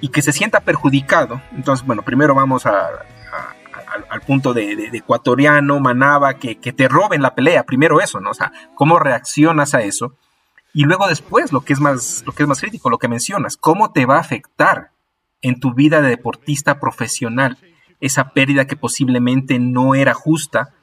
Y 0.00 0.08
que 0.08 0.22
se 0.22 0.32
sienta 0.32 0.60
perjudicado, 0.60 1.40
entonces, 1.54 1.86
bueno, 1.86 2.02
primero 2.02 2.34
vamos 2.34 2.64
al 2.66 4.20
punto 4.26 4.52
de, 4.52 4.90
ecuatoriano, 4.92 5.80
Manaba, 5.80 6.34
que, 6.34 6.56
que, 6.56 6.72
te 6.72 6.88
roben 6.88 7.22
la 7.22 7.34
pelea, 7.34 7.64
primero 7.64 8.00
eso, 8.00 8.20
¿no? 8.20 8.30
O 8.30 8.34
sea, 8.34 8.52
¿cómo 8.74 8.98
reaccionas 8.98 9.74
a 9.74 9.82
eso? 9.82 10.16
Y 10.74 10.84
luego 10.84 11.08
después, 11.08 11.52
lo 11.52 11.62
que 11.62 11.72
es 11.72 11.80
más, 11.80 12.22
lo 12.26 12.32
que 12.32 12.42
es 12.42 12.48
más 12.48 12.60
crítico, 12.60 12.90
lo 12.90 12.98
que 12.98 13.08
mencionas, 13.08 13.56
cómo 13.56 13.92
te 13.92 14.06
va 14.06 14.16
a 14.16 14.20
afectar 14.20 14.92
en 15.42 15.60
tu 15.60 15.74
vida 15.74 16.00
de 16.00 16.08
deportista 16.08 16.80
profesional 16.80 17.58
esa 18.00 18.30
pérdida 18.30 18.66
que 18.66 18.76
posiblemente 18.76 19.58
no 19.58 19.94
era 19.94 20.14
justa 20.14 20.74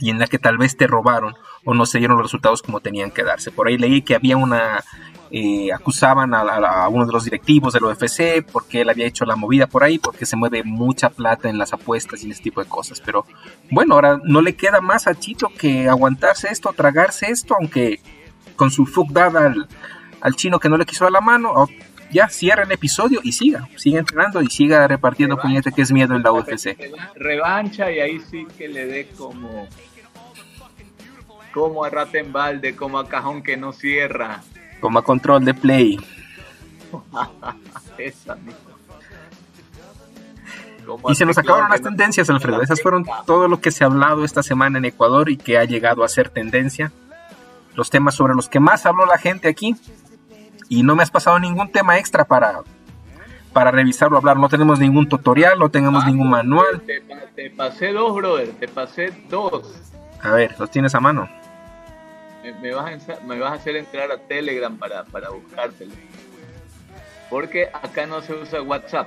y 0.00 0.10
en 0.10 0.18
la 0.18 0.26
que 0.26 0.38
tal 0.38 0.58
vez 0.58 0.76
te 0.76 0.86
robaron 0.86 1.34
o 1.64 1.74
no 1.74 1.86
se 1.86 1.98
dieron 1.98 2.16
los 2.16 2.26
resultados 2.26 2.62
como 2.62 2.80
tenían 2.80 3.10
que 3.10 3.24
darse. 3.24 3.50
Por 3.50 3.68
ahí 3.68 3.78
leí 3.78 4.02
que 4.02 4.14
había 4.14 4.36
una, 4.36 4.84
eh, 5.30 5.72
acusaban 5.72 6.32
a, 6.34 6.88
uno 6.88 7.04
de 7.04 7.12
los 7.12 7.24
directivos 7.24 7.72
del 7.72 7.84
UFC 7.84 8.42
porque 8.50 8.82
él 8.82 8.90
había 8.90 9.06
hecho 9.06 9.24
la 9.24 9.36
movida 9.36 9.66
por 9.66 9.82
ahí, 9.82 9.98
porque 9.98 10.24
se 10.24 10.36
mueve 10.36 10.62
mucha 10.62 11.10
plata 11.10 11.48
en 11.48 11.58
las 11.58 11.72
apuestas 11.72 12.22
y 12.22 12.30
ese 12.30 12.42
tipo 12.42 12.62
de 12.62 12.68
cosas. 12.68 13.00
Pero 13.00 13.26
bueno, 13.70 13.94
ahora 13.94 14.20
no 14.22 14.40
le 14.40 14.54
queda 14.54 14.80
más 14.80 15.06
a 15.06 15.14
Chito 15.14 15.48
que 15.58 15.88
aguantarse 15.88 16.48
esto, 16.50 16.72
tragarse 16.72 17.30
esto, 17.30 17.56
aunque 17.58 18.00
con 18.58 18.70
su 18.72 18.84
fuck 18.84 19.10
dada 19.10 19.54
al, 20.20 20.34
chino 20.34 20.58
que 20.58 20.68
no 20.68 20.76
le 20.76 20.84
quiso 20.84 21.04
dar 21.04 21.12
la 21.12 21.20
mano, 21.20 21.68
ya 22.10 22.28
cierra 22.28 22.64
el 22.64 22.72
episodio 22.72 23.20
y 23.22 23.32
siga, 23.32 23.68
siga 23.76 24.00
entrenando 24.00 24.42
y 24.42 24.48
siga 24.48 24.88
repartiendo 24.88 25.38
puñete 25.38 25.72
que 25.72 25.82
es 25.82 25.92
miedo 25.92 26.16
en 26.16 26.22
la 26.22 26.32
UFC. 26.32 26.76
Revancha 27.14 27.90
y 27.90 28.00
ahí 28.00 28.20
sí 28.20 28.46
que 28.58 28.68
le 28.68 28.86
dé 28.86 29.08
como 29.16 29.68
como 31.54 31.84
a 31.84 31.90
rata 31.90 32.18
en 32.18 32.32
balde, 32.32 32.76
como 32.76 32.98
a 32.98 33.08
cajón 33.08 33.42
que 33.42 33.56
no 33.56 33.72
cierra. 33.72 34.42
Como 34.80 34.98
a 34.98 35.02
control 35.02 35.44
de 35.44 35.54
play. 35.54 35.98
y 41.08 41.14
se 41.14 41.26
nos 41.26 41.38
acabaron 41.38 41.70
las 41.70 41.80
tendencias, 41.80 42.28
Alfredo. 42.28 42.60
Esas 42.62 42.82
fueron 42.82 43.06
todo 43.24 43.48
lo 43.48 43.60
que 43.60 43.70
se 43.70 43.84
ha 43.84 43.86
hablado 43.86 44.24
esta 44.24 44.42
semana 44.42 44.78
en 44.78 44.84
Ecuador 44.84 45.30
y 45.30 45.36
que 45.36 45.58
ha 45.58 45.64
llegado 45.64 46.04
a 46.04 46.08
ser 46.08 46.28
tendencia 46.28 46.92
los 47.78 47.90
temas 47.90 48.16
sobre 48.16 48.34
los 48.34 48.48
que 48.48 48.58
más 48.58 48.84
habló 48.86 49.06
la 49.06 49.18
gente 49.18 49.46
aquí. 49.46 49.76
Y 50.68 50.82
no 50.82 50.96
me 50.96 51.04
has 51.04 51.12
pasado 51.12 51.38
ningún 51.38 51.70
tema 51.70 51.96
extra 51.96 52.24
para, 52.24 52.62
para 53.52 53.70
revisarlo, 53.70 54.18
hablar. 54.18 54.36
No 54.36 54.48
tenemos 54.48 54.80
ningún 54.80 55.08
tutorial, 55.08 55.60
no 55.60 55.70
tenemos 55.70 56.02
ah, 56.02 56.08
ningún 56.08 56.28
manual. 56.28 56.82
Te, 57.36 57.50
pasé 57.50 57.92
dos, 57.92 58.16
brother, 58.16 58.50
te 58.58 58.66
pasé 58.66 59.12
dos. 59.30 59.80
A 60.20 60.32
ver, 60.32 60.56
los 60.58 60.68
tienes 60.72 60.92
a 60.96 61.00
mano. 61.00 61.30
Me, 62.60 62.74
vas, 62.74 63.08
a, 63.08 63.52
hacer 63.52 63.76
entrar 63.76 64.10
a 64.10 64.18
Telegram 64.18 64.76
para, 64.76 65.04
para 65.04 65.30
buscártelo. 65.30 65.94
Porque 67.30 67.68
acá 67.72 68.06
no 68.06 68.20
se 68.22 68.34
usa 68.34 68.60
WhatsApp. 68.60 69.06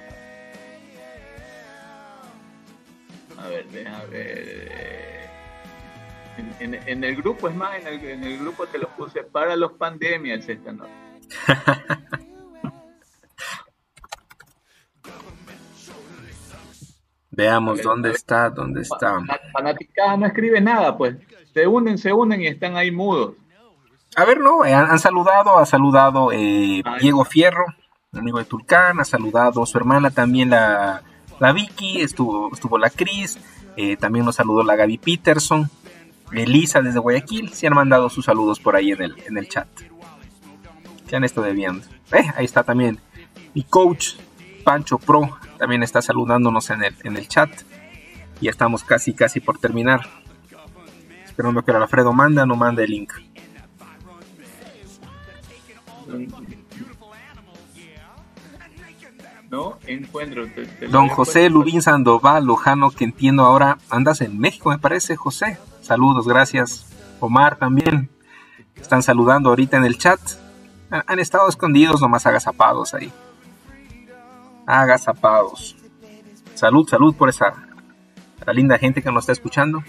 A 3.38 3.48
ver, 3.50 3.68
déjame 3.68 4.06
ver. 4.06 5.11
En, 6.60 7.04
el 7.04 7.16
grupo, 7.16 7.48
es 7.50 7.56
más, 7.56 7.76
en 7.86 8.24
el, 8.24 8.40
grupo 8.40 8.66
te 8.68 8.78
lo 8.78 8.88
puse 8.90 9.24
para 9.24 9.56
los 9.56 9.74
pandemias, 9.74 10.48
esta 10.48 10.72
noche. 10.72 10.92
Veamos 17.32 17.82
dónde 17.82 18.12
está, 18.12 18.50
dónde 18.50 18.82
está. 18.82 19.20
Fanaticada 19.54 20.18
no 20.18 20.26
escribe 20.28 20.60
nada, 20.60 20.98
pues. 20.98 21.16
Se 21.54 21.66
unen, 21.66 21.98
se 21.98 22.12
unen 22.14 22.42
y 22.42 22.48
están 22.48 22.76
ahí 22.76 22.92
mudos. 22.92 23.36
A 24.16 24.26
ver, 24.26 24.40
no, 24.42 24.66
eh, 24.66 24.74
han, 24.74 25.00
saludado, 25.00 25.58
ha 25.58 25.66
saludado 25.66 26.34
eh, 26.34 26.84
Diego 27.00 27.24
Fierro, 27.24 27.66
amigo 28.12 28.40
de 28.40 28.46
Tulcán, 28.46 29.00
ha 29.00 29.06
saludado 29.06 29.66
su 29.66 29.78
hermana 29.78 30.12
también, 30.12 30.50
la, 30.50 31.02
la 31.40 31.54
Vicky, 31.54 32.02
estuvo, 32.02 32.52
estuvo 32.54 32.78
la 32.78 32.90
Cris, 32.90 33.40
eh, 33.78 33.96
también 33.96 34.26
nos 34.26 34.36
saludó 34.36 34.64
la 34.64 34.76
Gaby 34.76 34.98
Peterson, 34.98 35.70
Elisa 36.34 36.82
desde 36.82 37.00
Guayaquil, 37.00 37.54
se 37.54 37.68
han 37.68 37.74
mandado 37.74 38.10
sus 38.10 38.26
saludos 38.26 38.60
por 38.60 38.76
ahí 38.76 38.92
en 38.92 39.02
el, 39.02 39.16
en 39.26 39.38
el 39.38 39.48
chat. 39.48 39.68
Se 41.08 41.16
han 41.16 41.24
estado 41.24 41.52
viendo. 41.54 41.86
Eh, 42.14 42.26
ahí 42.36 42.46
está 42.46 42.64
también 42.64 43.00
mi 43.54 43.64
coach, 43.64 44.16
Pancho 44.64 44.98
Pro, 44.98 45.38
también 45.58 45.84
está 45.84 46.02
saludándonos 46.02 46.70
en 46.70 46.84
el, 46.84 46.96
en 47.04 47.18
el 47.18 47.28
chat. 47.28 47.50
Ya 48.40 48.50
estamos 48.50 48.84
casi, 48.84 49.14
casi 49.14 49.40
por 49.40 49.60
terminar. 49.60 50.02
Esperando 51.26 51.64
que 51.64 51.72
el 51.72 51.78
Alfredo 51.78 52.14
manda, 52.14 52.46
no 52.46 52.56
mande 52.56 52.84
el 52.84 52.92
link. 52.92 53.14
No 59.50 59.78
encuentro. 59.86 60.46
Don 60.90 61.10
José 61.10 61.50
Lubín 61.50 61.82
Sandoval 61.82 62.46
Lojano, 62.46 62.90
que 62.90 63.04
entiendo 63.04 63.44
ahora 63.44 63.78
andas 63.90 64.22
en 64.22 64.40
México, 64.40 64.70
me 64.70 64.80
parece, 64.80 65.18
José. 65.18 65.58
Saludos, 65.92 66.26
gracias. 66.26 66.86
Omar 67.20 67.58
también. 67.58 68.10
Están 68.78 69.04
saludando 69.04 69.50
ahorita 69.50 69.76
en 69.76 69.84
el 69.84 69.98
chat. 69.98 70.22
Han 70.90 71.20
estado 71.20 71.50
escondidos, 71.50 72.00
nomás 72.00 72.26
agazapados 72.26 72.94
ahí. 72.94 73.12
Agazapados. 74.66 75.76
Salud, 76.56 76.88
salud 76.88 77.14
por 77.14 77.28
esa 77.28 77.52
la 78.46 78.54
linda 78.54 78.78
gente 78.78 79.02
que 79.02 79.12
nos 79.12 79.24
está 79.24 79.34
escuchando. 79.34 79.84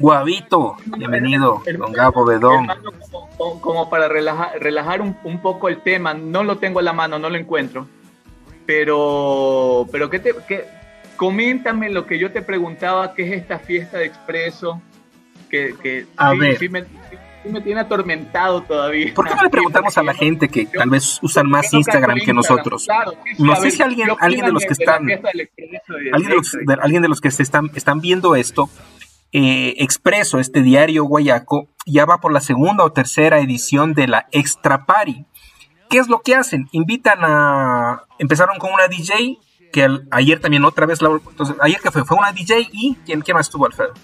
Guavito, 0.00 0.74
bienvenido, 0.86 1.62
don 1.78 1.92
Gabo 1.92 2.24
Bedón. 2.24 2.66
Como, 3.60 3.88
para 3.88 4.08
relajar, 4.08 4.58
relajar 4.58 5.00
un, 5.00 5.16
un, 5.22 5.40
poco 5.40 5.68
el 5.68 5.80
tema, 5.82 6.12
no 6.12 6.42
lo 6.42 6.58
tengo 6.58 6.80
a 6.80 6.82
la 6.82 6.92
mano, 6.92 7.20
no 7.20 7.30
lo 7.30 7.38
encuentro. 7.38 7.86
Pero, 8.66 9.86
pero 9.92 10.10
¿qué 10.10 10.18
te, 10.18 10.34
qué, 10.48 10.77
coméntame 11.18 11.90
lo 11.90 12.06
que 12.06 12.18
yo 12.18 12.32
te 12.32 12.40
preguntaba, 12.40 13.12
¿qué 13.12 13.24
es 13.24 13.32
esta 13.42 13.58
fiesta 13.58 13.98
de 13.98 14.06
expreso? 14.06 14.80
Que, 15.50 15.74
que 15.82 16.06
A 16.16 16.32
sí, 16.32 16.38
ver. 16.38 16.58
sí 16.58 16.68
me, 16.70 16.82
sí 16.84 17.48
me 17.50 17.60
tiene 17.60 17.80
atormentado 17.80 18.62
todavía. 18.62 19.12
¿Por 19.14 19.28
qué 19.28 19.34
no 19.34 19.42
le 19.42 19.50
preguntamos 19.50 19.98
a 19.98 20.02
la 20.02 20.14
gente 20.24 20.48
que 20.48 20.66
tal 20.66 20.88
vez 20.90 21.18
usan 21.22 21.48
más 21.50 21.72
Instagram 21.74 22.18
que 22.24 22.32
nosotros? 22.32 22.84
Claro, 22.86 23.12
No 23.38 23.54
sé 23.56 23.62
ver, 23.62 23.72
si 23.72 23.82
alguien- 23.82 24.08
¿qué 24.08 24.14
alguien 24.20 24.46
de 24.46 24.52
los 24.52 24.64
que 24.64 24.72
están- 24.72 25.02
alguien 25.10 25.22
de 25.22 26.34
los, 26.36 26.54
Extra? 26.54 26.74
de- 26.76 26.82
alguien 26.82 27.02
de 27.02 27.08
los 27.08 27.20
que 27.20 27.30
se 27.30 27.42
están, 27.42 27.70
están 27.74 28.00
viendo 28.00 28.36
esto, 28.36 28.70
eh, 29.32 29.74
Expreso, 29.78 30.38
este 30.38 30.62
diario 30.62 31.04
guayaco, 31.04 31.68
ya 31.84 32.04
va 32.06 32.18
por 32.18 32.32
la 32.32 32.40
segunda 32.40 32.84
o 32.84 32.92
tercera 32.92 33.40
edición 33.40 33.92
de 33.94 34.06
la 34.06 34.26
Extra 34.32 34.86
Party. 34.86 35.24
¿Qué 35.90 35.98
es 35.98 36.08
lo 36.08 36.20
que 36.20 36.34
hacen? 36.34 36.68
Invitan 36.72 37.18
a... 37.22 38.04
Empezaron 38.18 38.58
con 38.58 38.72
una 38.72 38.88
DJ, 38.88 39.38
que 39.72 39.86
ayer 40.10 40.40
también 40.40 40.64
otra 40.64 40.86
vez... 40.86 41.00
La, 41.02 41.10
entonces, 41.10 41.56
ayer 41.60 41.80
que 41.80 41.90
fue, 41.90 42.04
fue 42.04 42.16
una 42.16 42.32
DJ 42.32 42.68
y... 42.72 42.96
¿Quién, 43.04 43.20
quién 43.20 43.36
más 43.36 43.46
estuvo, 43.46 43.66
Alfredo? 43.66 43.94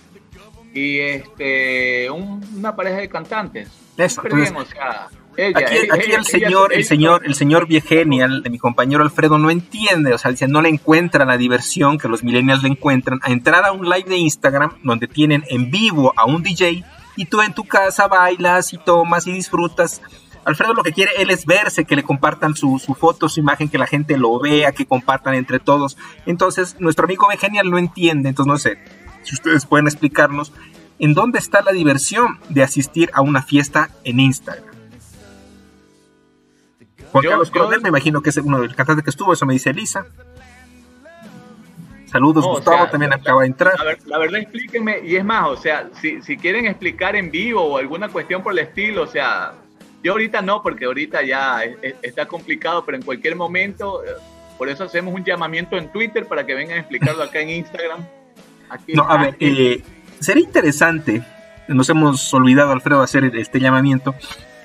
Y 0.75 0.99
este, 0.99 2.11
un- 2.11 2.45
una 2.57 2.75
pareja 2.75 2.97
de 2.99 3.09
cantantes. 3.09 3.69
Eso, 3.97 4.23
entonces, 4.25 4.51
bien, 4.53 4.63
o 4.63 4.67
sea, 4.67 5.09
ella, 5.37 5.59
Aquí, 5.59 5.75
ella- 5.77 5.95
aquí 5.95 6.07
ella- 6.09 6.19
el 6.19 6.25
señor, 6.25 6.73
el 6.73 6.85
señor, 6.85 7.23
el 7.25 7.35
señor 7.37 7.67
Viegenial, 7.69 8.43
de 8.43 8.51
mi 8.51 8.59
compañero 8.59 9.03
Alfredo, 9.03 9.39
no 9.39 9.51
entiende, 9.51 10.13
o 10.13 10.19
sea, 10.19 10.31
dice, 10.33 10.49
no 10.49 10.61
le 10.63 10.69
encuentra 10.69 11.25
la 11.25 11.37
diversión 11.37 11.99
que 11.99 12.09
los 12.09 12.25
millennials 12.25 12.63
le 12.65 12.71
encuentran 12.71 13.21
a 13.23 13.31
entrar 13.31 13.65
a 13.65 13.71
un 13.73 13.85
live 13.89 14.05
de 14.09 14.17
Instagram 14.17 14.79
donde 14.83 15.07
tienen 15.07 15.45
en 15.49 15.71
vivo 15.71 16.13
a 16.17 16.25
un 16.25 16.43
DJ 16.43 16.85
y 17.17 17.25
tú 17.27 17.41
en 17.41 17.55
tu 17.55 17.63
casa 17.65 18.09
bailas 18.09 18.73
y 18.73 18.79
tomas 18.79 19.27
y 19.29 19.33
disfrutas. 19.33 20.03
Alfredo 20.45 20.75
lo 20.75 20.83
que 20.83 20.93
quiere 20.93 21.11
él 21.19 21.31
es 21.31 21.47
verse, 21.47 21.85
que 21.85 21.97
le 21.97 22.03
compartan 22.03 22.55
su, 22.55 22.79
su 22.79 22.95
foto, 22.95 23.29
su 23.29 23.41
imagen, 23.41 23.69
que 23.69 23.79
la 23.79 23.87
gente 23.87 24.17
lo 24.19 24.39
vea, 24.39 24.73
que 24.73 24.85
compartan 24.87 25.35
entre 25.35 25.59
todos. 25.59 25.97
Entonces, 26.27 26.77
nuestro 26.81 27.07
amigo 27.07 27.27
Viegenial 27.29 27.71
no 27.71 27.79
entiende, 27.79 28.29
entonces 28.29 28.51
no 28.51 28.59
sé 28.59 28.79
si 29.23 29.35
ustedes 29.35 29.65
pueden 29.67 29.87
explicarnos 29.87 30.53
en 30.99 31.15
dónde 31.15 31.39
está 31.39 31.63
la 31.63 31.73
diversión 31.73 32.39
de 32.51 32.63
asistir 32.63 33.11
a 33.15 33.23
una 33.23 33.43
fiesta 33.43 33.91
en 34.05 34.21
Instagram. 34.21 34.75
Juan 37.13 37.25
Yo- 37.25 37.31
Carlos 37.31 37.49
yo- 37.49 37.53
Coronel, 37.61 37.81
me 37.81 37.89
imagino 37.89 38.21
que 38.23 38.31
es 38.31 38.37
uno 38.37 38.61
de 38.61 38.67
los 38.69 38.77
cantantes 38.77 39.05
que 39.05 39.11
estuvo, 39.11 39.33
eso 39.33 39.47
me 39.47 39.53
dice 39.55 39.71
Elisa. 39.71 40.07
Saludos, 42.07 42.45
No, 42.45 42.51
o 42.53 42.55
Gustavo 42.57 42.77
sea, 42.83 42.91
también 42.91 43.11
la- 43.11 43.17
acaba 43.17 43.41
de 43.41 43.49
entrar. 43.49 43.75
La 44.07 44.19
verdad, 44.19 44.41
explíquenme, 44.41 45.01
y 45.05 45.17
es 45.17 45.25
más, 45.25 45.49
o 45.49 45.57
sea, 45.57 45.89
si, 46.01 46.23
si 46.23 46.37
quieren 46.37 46.67
explicar 46.67 47.17
en 47.17 47.31
vivo 47.31 47.63
o 47.63 47.77
alguna 47.79 48.09
cuestión 48.09 48.43
por 48.43 48.53
el 48.53 48.61
estilo, 48.61 49.03
o 49.03 49.07
sea, 49.07 49.55
yo 50.05 50.13
ahorita 50.13 50.41
no, 50.43 50.63
porque 50.63 50.85
ahorita 50.85 51.23
ya 51.25 51.65
es- 51.65 51.77
es- 51.83 51.95
está 52.03 52.27
complicado, 52.27 52.85
pero 52.85 52.97
en 52.99 53.03
cualquier 53.03 53.35
momento, 53.35 54.05
eh, 54.05 54.09
por 54.59 54.69
eso 54.69 54.85
hacemos 54.85 55.13
un 55.15 55.25
llamamiento 55.25 55.77
en 55.77 55.91
Twitter 55.91 56.27
para 56.27 56.47
que 56.47 56.55
vengan 56.55 56.77
a 56.77 56.81
explicarlo 56.81 57.23
acá 57.25 57.41
en 57.41 57.51
Instagram. 57.51 58.07
Aquí 58.71 58.93
No, 58.93 59.03
a 59.11 59.17
ver, 59.19 59.37
eh, 59.41 59.83
sería 60.21 60.45
interesante, 60.45 61.23
nos 61.69 61.89
hemos 61.91 62.33
olvidado, 62.35 62.71
Alfredo, 62.73 63.03
hacer 63.03 63.25
este 63.37 63.59
llamamiento. 63.59 64.15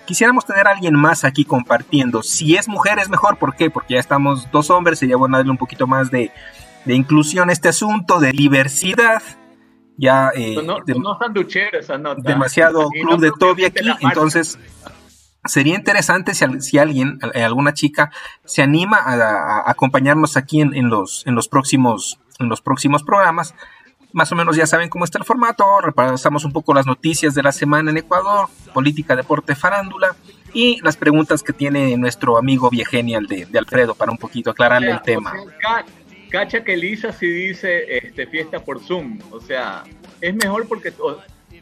Quisiéramos 0.06 0.46
tener 0.46 0.68
a 0.68 0.72
alguien 0.72 0.96
más 0.96 1.24
aquí 1.24 1.46
compartiendo. 1.46 2.24
Si 2.24 2.56
es 2.56 2.68
mujer 2.68 2.98
es 3.00 3.10
mejor, 3.10 3.38
¿por 3.38 3.56
qué? 3.56 3.70
Porque 3.70 3.94
ya 3.94 4.00
estamos 4.00 4.50
dos 4.52 4.70
hombres, 4.72 5.00
sería 5.00 5.16
bueno 5.18 5.38
darle 5.38 5.52
un 5.52 5.58
poquito 5.58 5.86
más 5.88 6.10
de, 6.12 6.32
de 6.86 6.96
inclusión 6.96 7.50
a 7.50 7.54
este 7.54 7.70
asunto, 7.70 8.20
de 8.20 8.32
diversidad. 8.32 9.22
Ya 9.98 10.32
eh, 10.34 10.56
Sonó, 10.56 10.78
de- 10.86 10.94
sonó 10.94 11.18
sanduchero 11.20 11.78
esa 11.80 11.98
nota. 11.98 12.22
demasiado 12.24 12.90
club 12.90 13.06
no 13.12 13.18
de 13.18 13.32
Toby 13.38 13.66
aquí, 13.66 13.90
entonces 14.02 14.58
sería 15.50 15.76
interesante 15.76 16.34
si, 16.34 16.46
si 16.62 16.78
alguien, 16.78 17.20
eh, 17.34 17.44
alguna 17.44 17.74
chica, 17.74 18.12
se 18.46 18.62
anima 18.62 18.98
a, 18.98 19.14
a 19.16 19.70
acompañarnos 19.72 20.38
aquí 20.38 20.62
en, 20.62 20.74
en 20.74 20.90
los, 20.90 21.26
en, 21.28 21.36
los 21.36 21.48
próximos, 21.50 22.20
en 22.40 22.48
los 22.50 22.62
próximos 22.62 23.04
programas. 23.04 23.54
Más 24.12 24.32
o 24.32 24.36
menos 24.36 24.56
ya 24.56 24.66
saben 24.66 24.90
cómo 24.90 25.06
está 25.06 25.20
el 25.20 25.24
formato, 25.26 25.64
repasamos 25.82 26.44
un 26.44 26.52
poco 26.52 26.74
las 26.74 26.88
noticias 26.88 27.36
de 27.36 27.44
la 27.44 27.52
semana 27.52 27.92
en 27.92 27.98
Ecuador, 27.98 28.48
política, 28.74 29.16
deporte, 29.16 29.56
farándula 29.56 30.16
y 30.52 30.80
las 30.82 30.98
preguntas 30.98 31.44
que 31.44 31.54
tiene 31.54 31.96
nuestro 31.96 32.38
amigo 32.40 32.72
Viegenial 32.72 33.28
de, 33.28 33.46
de 33.46 33.60
Alfredo 33.60 33.94
para 33.94 34.12
un 34.12 34.18
poquito 34.18 34.50
aclararle 34.50 34.88
O 34.88 34.92
sea, 34.92 34.98
el 34.98 35.04
tema. 35.04 35.34
o 35.40 35.44
sea, 35.46 35.58
ca- 35.60 35.86
cacha 36.32 36.64
que 36.64 36.76
Lisa 36.76 37.12
sí 37.12 37.28
dice 37.28 37.98
este, 37.98 38.26
fiesta 38.26 38.60
por 38.60 38.80
Zoom. 38.82 39.20
O 39.30 39.40
sea, 39.42 39.84
es 40.22 40.34
mejor 40.34 40.68
porque, 40.68 40.92
o- 41.00 41.18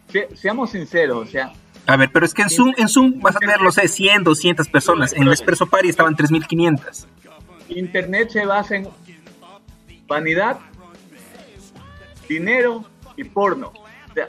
se- 0.09 0.33
seamos 0.37 0.69
sinceros, 0.69 1.27
o 1.27 1.29
sea, 1.29 1.51
A 1.87 1.95
ver, 1.95 2.09
pero 2.11 2.25
es 2.25 2.33
que 2.33 2.41
en 2.41 2.49
Zoom, 2.49 2.73
en 2.77 2.89
Zoom 2.89 3.19
vas 3.21 3.37
a 3.37 3.39
tener, 3.39 3.61
no 3.61 3.71
sé, 3.71 3.87
100, 3.87 4.25
200 4.25 4.67
personas. 4.67 5.13
En 5.13 5.23
el 5.23 5.29
Expreso 5.29 5.67
Party 5.67 5.87
estaban 5.87 6.15
3.500. 6.15 7.05
Internet 7.69 8.29
se 8.29 8.45
basa 8.45 8.75
en 8.75 8.89
vanidad, 10.05 10.59
dinero 12.27 12.85
y 13.15 13.23
porno. 13.23 13.71
O 14.09 14.13
sea, 14.13 14.27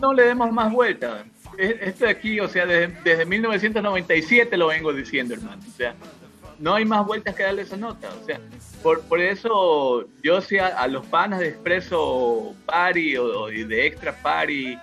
no 0.00 0.14
le 0.14 0.24
demos 0.24 0.50
más 0.52 0.72
vuelta. 0.72 1.24
Esto 1.58 2.06
de 2.06 2.10
aquí, 2.10 2.40
o 2.40 2.48
sea, 2.48 2.64
desde, 2.64 2.94
desde 3.04 3.26
1997 3.26 4.56
lo 4.56 4.68
vengo 4.68 4.92
diciendo, 4.92 5.34
hermano. 5.34 5.62
O 5.66 5.76
sea, 5.76 5.94
no 6.58 6.74
hay 6.74 6.86
más 6.86 7.06
vueltas 7.06 7.34
que 7.34 7.42
darle 7.42 7.62
esa 7.62 7.76
nota. 7.76 8.08
O 8.22 8.24
sea, 8.24 8.40
por, 8.82 9.02
por 9.02 9.20
eso 9.20 10.06
yo 10.22 10.40
sí 10.40 10.58
a, 10.58 10.68
a 10.68 10.86
los 10.88 11.06
panas 11.06 11.40
de 11.40 11.48
Expreso 11.48 12.54
Party 12.64 13.16
o, 13.18 13.42
o 13.42 13.48
de 13.48 13.86
Extra 13.86 14.12
Party, 14.22 14.78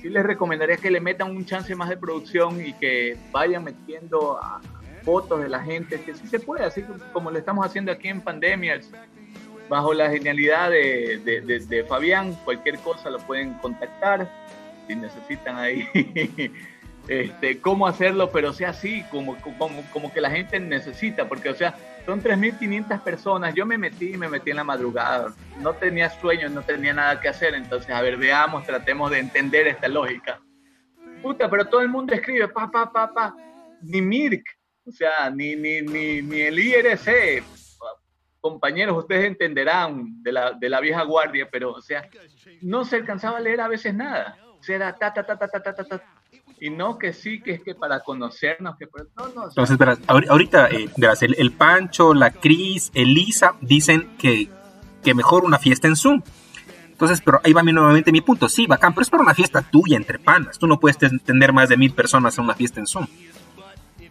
sí 0.00 0.08
les 0.08 0.24
recomendaría 0.24 0.76
que 0.76 0.90
le 0.90 1.00
metan 1.00 1.30
un 1.34 1.44
chance 1.44 1.74
más 1.74 1.88
de 1.88 1.96
producción 1.96 2.64
y 2.64 2.72
que 2.74 3.16
vayan 3.32 3.64
metiendo 3.64 4.38
a- 4.38 4.60
fotos 5.04 5.40
de 5.40 5.48
la 5.48 5.62
gente, 5.62 5.98
que 6.02 6.12
sí 6.14 6.26
se 6.26 6.38
puede, 6.38 6.64
así 6.64 6.84
como 7.14 7.30
lo 7.30 7.38
estamos 7.38 7.64
haciendo 7.64 7.90
aquí 7.90 8.08
en 8.08 8.20
Pandemias, 8.20 8.90
bajo 9.68 9.94
la 9.94 10.10
genialidad 10.10 10.70
de, 10.70 11.20
de- 11.24 11.40
de- 11.40 11.60
de 11.60 11.84
Fabián, 11.84 12.34
cualquier 12.44 12.78
cosa 12.80 13.08
lo 13.08 13.18
pueden 13.18 13.54
contactar, 13.54 14.28
si 14.86 14.96
necesitan 14.96 15.56
ahí 15.56 15.88
este, 17.08 17.58
cómo 17.60 17.86
hacerlo, 17.86 18.30
pero 18.30 18.52
sea 18.52 18.70
así, 18.70 19.02
como, 19.10 19.36
como, 19.40 19.82
como 19.92 20.12
que 20.12 20.20
la 20.20 20.30
gente 20.30 20.60
necesita, 20.60 21.26
porque 21.28 21.48
o 21.48 21.54
sea, 21.54 21.74
son 22.08 22.22
3.500 22.22 23.02
personas, 23.02 23.54
yo 23.54 23.66
me 23.66 23.76
metí, 23.76 24.16
me 24.16 24.30
metí 24.30 24.48
en 24.48 24.56
la 24.56 24.64
madrugada, 24.64 25.34
no 25.60 25.74
tenía 25.74 26.08
sueño, 26.08 26.48
no 26.48 26.62
tenía 26.62 26.94
nada 26.94 27.20
que 27.20 27.28
hacer, 27.28 27.52
entonces, 27.52 27.90
a 27.90 28.00
ver, 28.00 28.16
veamos, 28.16 28.64
tratemos 28.64 29.10
de 29.10 29.18
entender 29.18 29.66
esta 29.66 29.88
lógica. 29.88 30.40
Puta, 31.20 31.50
pero 31.50 31.66
todo 31.66 31.82
el 31.82 31.90
mundo 31.90 32.14
escribe, 32.14 32.48
pa, 32.48 32.70
pa, 32.70 32.90
pa, 32.90 33.12
pa, 33.12 33.36
ni 33.82 34.00
Mirk, 34.00 34.42
o 34.86 34.90
sea, 34.90 35.28
ni, 35.28 35.54
ni, 35.54 35.82
ni, 35.82 36.22
ni 36.22 36.40
el 36.40 36.58
IRC, 36.58 37.44
compañeros, 38.40 38.96
ustedes 38.96 39.26
entenderán 39.26 40.22
de 40.22 40.32
la, 40.32 40.52
de 40.52 40.68
la 40.70 40.80
vieja 40.80 41.02
guardia, 41.02 41.46
pero, 41.52 41.72
o 41.72 41.82
sea, 41.82 42.08
no 42.62 42.86
se 42.86 42.96
alcanzaba 42.96 43.36
a 43.36 43.40
leer 43.40 43.60
a 43.60 43.68
veces 43.68 43.92
nada. 43.92 44.34
O 44.58 44.62
sea, 44.62 44.76
era 44.76 44.96
ta, 44.96 45.12
ta, 45.12 45.26
ta, 45.26 45.36
ta, 45.36 45.46
ta, 45.46 45.62
ta, 45.62 45.74
ta, 45.74 45.84
ta. 45.84 46.17
Y 46.60 46.70
no 46.70 46.98
que 46.98 47.12
sí, 47.12 47.40
que 47.40 47.52
es 47.52 47.62
que 47.62 47.74
para 47.74 48.00
conocernos, 48.00 48.76
que 48.78 48.86
por- 48.88 49.08
no, 49.16 49.44
Entonces, 49.48 49.78
verás, 49.78 50.00
ahori- 50.08 50.28
ahorita, 50.28 50.68
eh, 50.70 50.88
verás, 50.96 51.22
el, 51.22 51.36
el 51.38 51.52
Pancho, 51.52 52.14
la 52.14 52.32
Cris, 52.32 52.90
Elisa 52.94 53.54
dicen 53.60 54.16
que, 54.18 54.48
que 55.04 55.14
mejor 55.14 55.44
una 55.44 55.58
fiesta 55.58 55.86
en 55.86 55.94
Zoom. 55.96 56.22
Entonces, 56.90 57.20
pero 57.24 57.40
ahí 57.44 57.52
va 57.52 57.62
mi, 57.62 57.72
nuevamente 57.72 58.10
mi 58.10 58.20
punto. 58.22 58.48
Sí, 58.48 58.66
bacán, 58.66 58.92
pero 58.92 59.02
es 59.02 59.10
para 59.10 59.22
una 59.22 59.34
fiesta 59.34 59.62
tuya 59.62 59.96
entre 59.96 60.18
panas. 60.18 60.58
Tú 60.58 60.66
no 60.66 60.80
puedes 60.80 60.98
ten- 60.98 61.20
tener 61.20 61.52
más 61.52 61.68
de 61.68 61.76
mil 61.76 61.92
personas 61.92 62.36
en 62.38 62.44
una 62.44 62.54
fiesta 62.54 62.80
en 62.80 62.88
Zoom. 62.88 63.06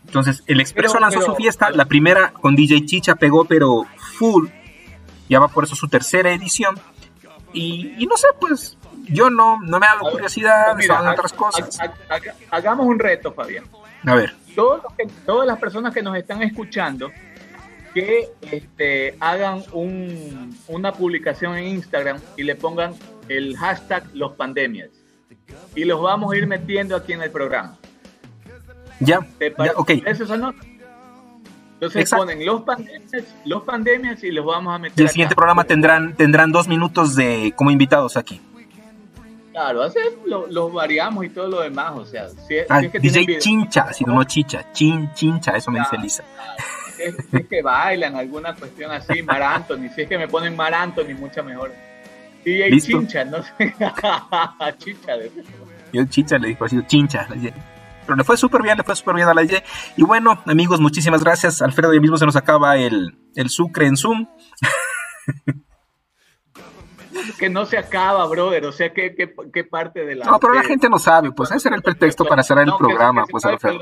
Entonces, 0.06 0.42
el 0.48 0.62
Expreso 0.62 0.94
Pero- 0.94 1.02
lanzó 1.02 1.20
pero- 1.20 1.34
su 1.34 1.36
fiesta, 1.36 1.70
la 1.72 1.84
primera 1.86 2.32
con 2.32 2.56
DJ 2.56 2.86
Chicha 2.86 3.16
pegó, 3.16 3.44
pero 3.44 3.86
full. 4.18 4.48
Ya 5.28 5.40
va 5.42 5.50
por 5.50 5.66
eso 5.66 5.76
su 5.76 5.90
tercera 5.90 6.32
edición. 6.32 6.80
Y, 7.52 7.94
y 7.98 8.06
no 8.06 8.16
sé, 8.16 8.28
pues, 8.40 8.77
yo 9.10 9.30
no, 9.30 9.60
no 9.62 9.80
me 9.80 9.86
ha 9.86 9.96
dado 9.96 10.12
curiosidad, 10.12 10.76
mira, 10.78 10.98
son 10.98 11.08
ha- 11.08 11.12
otras 11.12 11.34
cosas. 11.34 11.80
ha- 11.80 11.86
ha- 11.86 12.16
haga- 12.16 12.36
hagamos 12.52 12.86
un 12.86 13.00
reto, 13.00 13.34
Fabián. 13.34 13.66
A 14.06 14.16
ver, 14.16 14.34
Todos 14.56 14.82
los 14.84 14.94
que- 14.94 15.08
todas 15.26 15.48
las 15.48 15.60
personas 15.60 15.94
que 15.94 16.02
nos 16.02 16.16
están 16.18 16.42
escuchando, 16.42 17.12
que 17.94 18.30
este, 18.52 19.16
hagan 19.20 19.64
un- 19.74 20.56
una 20.68 20.92
publicación 20.94 21.56
en 21.58 21.66
Instagram 21.68 22.20
y 22.36 22.44
le 22.44 22.56
pongan 22.56 22.94
el 23.28 23.56
hashtag 23.58 24.04
los 24.14 24.34
pandemias. 24.34 24.90
Y 25.76 25.86
los 25.86 26.02
vamos 26.02 26.32
a 26.34 26.38
ir 26.38 26.48
metiendo 26.48 26.96
aquí 26.96 27.14
en 27.14 27.22
el 27.22 27.32
programa. 27.32 27.78
ya, 29.00 29.20
¿Te 29.38 29.50
ya, 29.52 29.56
parece 29.56 30.24
ok. 30.24 30.38
nota? 30.38 30.60
Entonces 31.74 32.02
Exacto. 32.02 32.26
ponen 32.26 32.44
los 32.44 32.62
pandemias, 32.64 33.24
los 33.46 33.64
pandemias 33.64 34.24
y 34.24 34.32
los 34.32 34.44
vamos 34.46 34.74
a 34.74 34.80
meter. 34.80 34.98
Y 34.98 35.02
el 35.02 35.06
acá. 35.06 35.14
siguiente 35.14 35.36
programa 35.36 35.64
tendrán, 35.64 36.16
tendrán 36.16 36.52
dos 36.52 36.68
minutos 36.68 37.16
de 37.16 37.54
como 37.56 37.70
invitados 37.70 38.18
aquí. 38.18 38.42
Claro, 39.58 39.82
así 39.82 39.98
lo, 40.28 40.46
lo 40.46 40.70
variamos 40.70 41.26
y 41.26 41.30
todo 41.30 41.48
lo 41.48 41.62
demás. 41.62 41.94
O 41.96 42.06
sea, 42.06 42.30
si, 42.30 42.58
es- 42.58 42.68
Ah, 42.70 42.80
si 42.80 42.86
es 42.86 42.92
que 42.92 43.00
DJ 43.00 43.40
Chincha, 43.40 43.92
si 43.92 44.04
no, 44.04 44.14
no 44.14 44.24
Chicha. 44.24 44.72
Chin, 44.72 45.12
Chincha, 45.16 45.52
eso 45.58 45.72
me 45.72 45.80
dice 45.80 45.90
Claro. 45.90 46.04
Lisa. 46.04 46.24
si 46.96 47.02
es, 47.04 47.16
si 47.32 47.38
es 47.38 47.48
que 47.48 47.62
bailan, 47.64 48.16
alguna 48.16 48.54
cuestión 48.54 48.92
así, 48.92 49.24
Mar 49.24 49.42
Anthony, 49.42 49.90
si 49.96 50.02
es 50.04 50.08
que 50.10 50.18
me 50.20 50.28
ponen 50.28 50.56
Mar 50.56 50.76
Anthony, 50.76 51.16
mucha 51.18 51.42
mejor. 51.42 51.74
DJ 52.46 52.70
¿Listo? 52.70 53.00
Chincha, 53.00 53.26
no 53.26 53.42
sé. 53.42 53.74
Chicha, 54.78 55.18
de- 55.18 55.32
Yo 55.92 56.06
Chicha 56.06 56.38
le 56.38 56.50
dijo 56.50 56.66
así, 56.66 56.80
Chincha. 56.86 57.28
le. 57.30 57.52
Pero 58.06 58.16
le 58.16 58.24
fue 58.24 58.38
súper 58.38 58.62
bien, 58.62 58.78
le 58.78 58.84
fue 58.84 58.96
súper 58.96 59.16
bien 59.16 59.28
a 59.28 59.34
la 59.34 59.44
Y. 59.44 59.50
Y 59.98 60.04
bueno, 60.04 60.40
amigos, 60.46 60.80
muchísimas 60.80 61.24
gracias. 61.24 61.62
Alfredo, 61.64 61.94
ya 61.96 62.00
mismo 62.00 62.18
se 62.18 62.26
nos 62.28 62.36
acaba 62.36 62.78
el, 62.78 63.18
el 63.36 63.50
sucre 63.50 63.88
en 63.88 63.98
Zoom. 63.98 64.28
que 67.36 67.50
no 67.50 67.66
se 67.66 67.78
acaba, 67.78 68.26
brother. 68.28 68.66
O 68.66 68.72
sea, 68.72 68.94
¿qué, 68.94 69.16
qué, 69.16 69.34
qué 69.54 69.64
parte 69.64 70.06
de 70.06 70.16
la.? 70.16 70.26
No, 70.26 70.40
pero 70.40 70.54
la 70.54 70.64
gente 70.64 70.90
no 70.90 71.00
sabe, 71.00 71.32
pues 71.32 71.52
ese 71.52 71.70
era 71.70 71.76
el 71.76 71.84
pretexto 71.84 72.26
para 72.26 72.44
cerrar 72.44 72.68
el 72.68 72.76
programa, 72.78 73.26
pues, 73.30 73.46
Alfredo. 73.46 73.80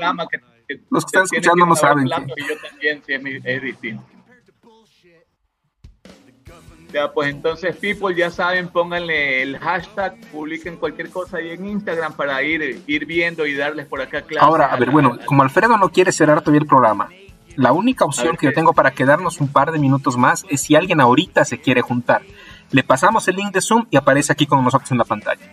Los 0.90 1.04
que 1.04 1.08
están 1.08 1.24
escuchando 1.24 1.66
no 1.66 1.76
saben. 1.76 2.06
Que... 2.06 2.42
yo 2.42 2.54
también, 2.68 3.02
sí, 3.06 3.12
es, 3.12 3.44
es 3.44 3.62
distinto. 3.62 4.04
Ya, 6.92 7.12
pues 7.12 7.30
entonces, 7.30 7.76
people, 7.76 8.14
ya 8.14 8.30
saben, 8.30 8.68
pónganle 8.68 9.42
el 9.42 9.58
hashtag, 9.58 10.18
publiquen 10.32 10.76
cualquier 10.76 11.10
cosa 11.10 11.38
ahí 11.38 11.50
en 11.50 11.66
Instagram 11.66 12.14
para 12.14 12.42
ir, 12.42 12.82
ir 12.86 13.06
viendo 13.06 13.44
y 13.44 13.54
darles 13.54 13.86
por 13.86 14.00
acá 14.00 14.22
claro. 14.22 14.46
Ahora, 14.46 14.66
a 14.66 14.76
ver, 14.76 14.90
bueno, 14.90 15.18
como 15.26 15.42
Alfredo 15.42 15.76
no 15.76 15.90
quiere 15.90 16.12
cerrar 16.12 16.40
todavía 16.40 16.60
el 16.60 16.66
programa, 16.66 17.08
la 17.56 17.72
única 17.72 18.04
opción 18.04 18.36
que 18.36 18.46
yo 18.46 18.52
tengo 18.52 18.72
para 18.72 18.92
quedarnos 18.92 19.40
un 19.40 19.48
par 19.48 19.72
de 19.72 19.78
minutos 19.78 20.16
más 20.16 20.44
es 20.48 20.60
si 20.60 20.76
alguien 20.76 21.00
ahorita 21.00 21.44
se 21.44 21.58
quiere 21.58 21.80
juntar. 21.80 22.22
Le 22.70 22.82
pasamos 22.82 23.26
el 23.28 23.36
link 23.36 23.52
de 23.52 23.60
Zoom 23.60 23.86
y 23.90 23.96
aparece 23.96 24.32
aquí 24.32 24.46
con 24.46 24.62
nosotros 24.62 24.90
en 24.90 24.98
la 24.98 25.04
pantalla. 25.04 25.44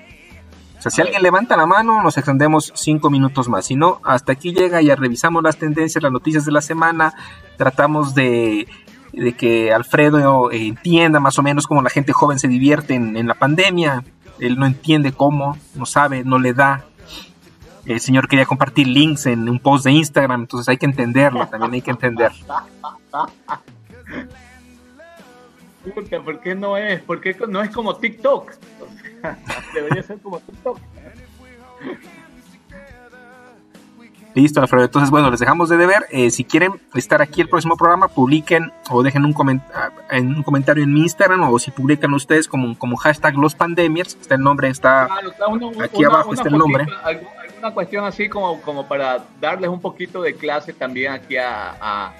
O 0.77 0.81
sea, 0.81 0.91
si 0.91 1.01
alguien 1.01 1.21
levanta 1.21 1.55
la 1.55 1.65
mano, 1.65 2.03
nos 2.03 2.17
extendemos 2.17 2.73
cinco 2.75 3.09
minutos 3.09 3.47
más. 3.47 3.65
Si 3.65 3.75
no, 3.75 4.01
hasta 4.03 4.33
aquí 4.33 4.53
llega, 4.53 4.81
ya 4.81 4.95
revisamos 4.95 5.41
las 5.41 5.57
tendencias, 5.57 6.03
las 6.03 6.11
noticias 6.11 6.45
de 6.45 6.51
la 6.51 6.61
semana, 6.61 7.13
tratamos 7.57 8.13
de 8.13 8.67
de 9.13 9.33
que 9.33 9.71
Alfredo 9.71 10.51
eh, 10.51 10.67
entienda 10.67 11.19
más 11.19 11.37
o 11.39 11.43
menos 11.43 11.67
cómo 11.67 11.81
la 11.81 11.89
gente 11.89 12.13
joven 12.13 12.39
se 12.39 12.47
divierte 12.47 12.95
en, 12.95 13.27
la 13.27 13.35
pandemia. 13.35 14.03
Él 14.39 14.57
no 14.57 14.65
entiende 14.65 15.11
cómo, 15.11 15.57
no 15.75 15.85
sabe, 15.85 16.23
no 16.23 16.39
le 16.39 16.53
da. 16.53 16.83
El 17.85 17.99
señor 17.99 18.27
quería 18.27 18.45
compartir 18.45 18.87
links 18.87 19.27
en 19.27 19.47
un 19.47 19.59
post 19.59 19.85
de 19.85 19.91
Instagram, 19.91 20.41
entonces 20.41 20.69
hay 20.69 20.77
que 20.77 20.85
entenderlo, 20.85 21.47
también 21.47 21.73
hay 21.73 21.81
que 21.81 21.91
entenderlo. 25.85 26.25
¿por 26.25 26.39
qué 26.39 26.55
no 26.55 26.77
es? 26.77 27.01
¿Por 27.01 27.21
qué 27.21 27.35
no 27.47 27.61
es 27.61 27.69
como 27.69 27.95
TikTok? 27.95 28.51
debería 29.73 30.03
ser 30.03 30.19
como 30.19 30.39
TikTok. 30.39 30.79
Listo, 34.35 34.61
Alfredo. 34.61 34.85
Entonces, 34.85 35.11
bueno, 35.11 35.29
les 35.29 35.39
dejamos 35.39 35.69
de 35.69 35.77
deber. 35.77 36.05
Eh, 36.09 36.31
si 36.31 36.43
quieren 36.43 36.81
estar 36.95 37.21
aquí 37.21 37.41
el 37.41 37.49
próximo 37.49 37.77
programa, 37.77 38.07
publiquen 38.07 38.71
o 38.89 39.03
dejen 39.03 39.25
un, 39.25 39.61
en 40.09 40.35
un 40.35 40.43
comentario 40.43 40.83
en 40.83 40.93
mi 40.93 41.01
Instagram 41.01 41.43
o 41.51 41.59
si 41.59 41.69
publican 41.69 42.13
ustedes 42.13 42.47
como, 42.47 42.77
como 42.77 42.97
hashtag 42.97 43.35
los 43.35 43.53
pandemias. 43.53 44.17
Está 44.19 44.35
el 44.35 44.41
nombre, 44.41 44.69
está, 44.69 45.07
aquí 45.83 46.03
abajo, 46.03 46.33
está 46.33 46.49
el 46.49 46.57
nombre. 46.57 46.87
Alguna 47.03 47.73
cuestión 47.73 48.05
así 48.05 48.27
como, 48.27 48.59
como 48.61 48.87
para 48.87 49.23
darles 49.39 49.69
un 49.69 49.79
poquito 49.79 50.21
de 50.21 50.33
clase 50.33 50.73
también 50.73 51.13
aquí 51.13 51.37
a, 51.37 51.75
a, 51.79 52.13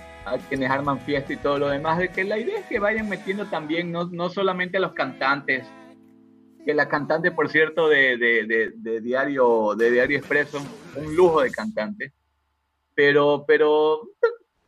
quienes 0.49 0.69
arman 0.69 0.99
fiesta 0.99 1.33
y 1.33 1.37
todo 1.37 1.59
lo 1.59 1.69
demás, 1.69 1.97
de 1.97 2.09
que 2.09 2.23
la 2.23 2.37
idea 2.37 2.59
es 2.59 2.65
que 2.65 2.79
vayan 2.79 3.09
metiendo 3.09 3.45
también 3.45 3.91
no, 3.91 4.05
no 4.05 4.29
solamente 4.29 4.77
a 4.77 4.81
los 4.81 4.93
cantantes, 4.93 5.65
que 6.65 6.73
la 6.73 6.87
cantante, 6.87 7.31
por 7.31 7.49
cierto, 7.49 7.89
de, 7.89 8.17
de, 8.17 9.01
Diario, 9.01 9.75
de 9.75 9.91
Diario 9.91 10.17
Expreso, 10.17 10.61
un 10.95 11.15
lujo 11.15 11.41
de 11.41 11.51
cantante, 11.51 12.13
pero, 12.95 13.43
pero 13.47 14.09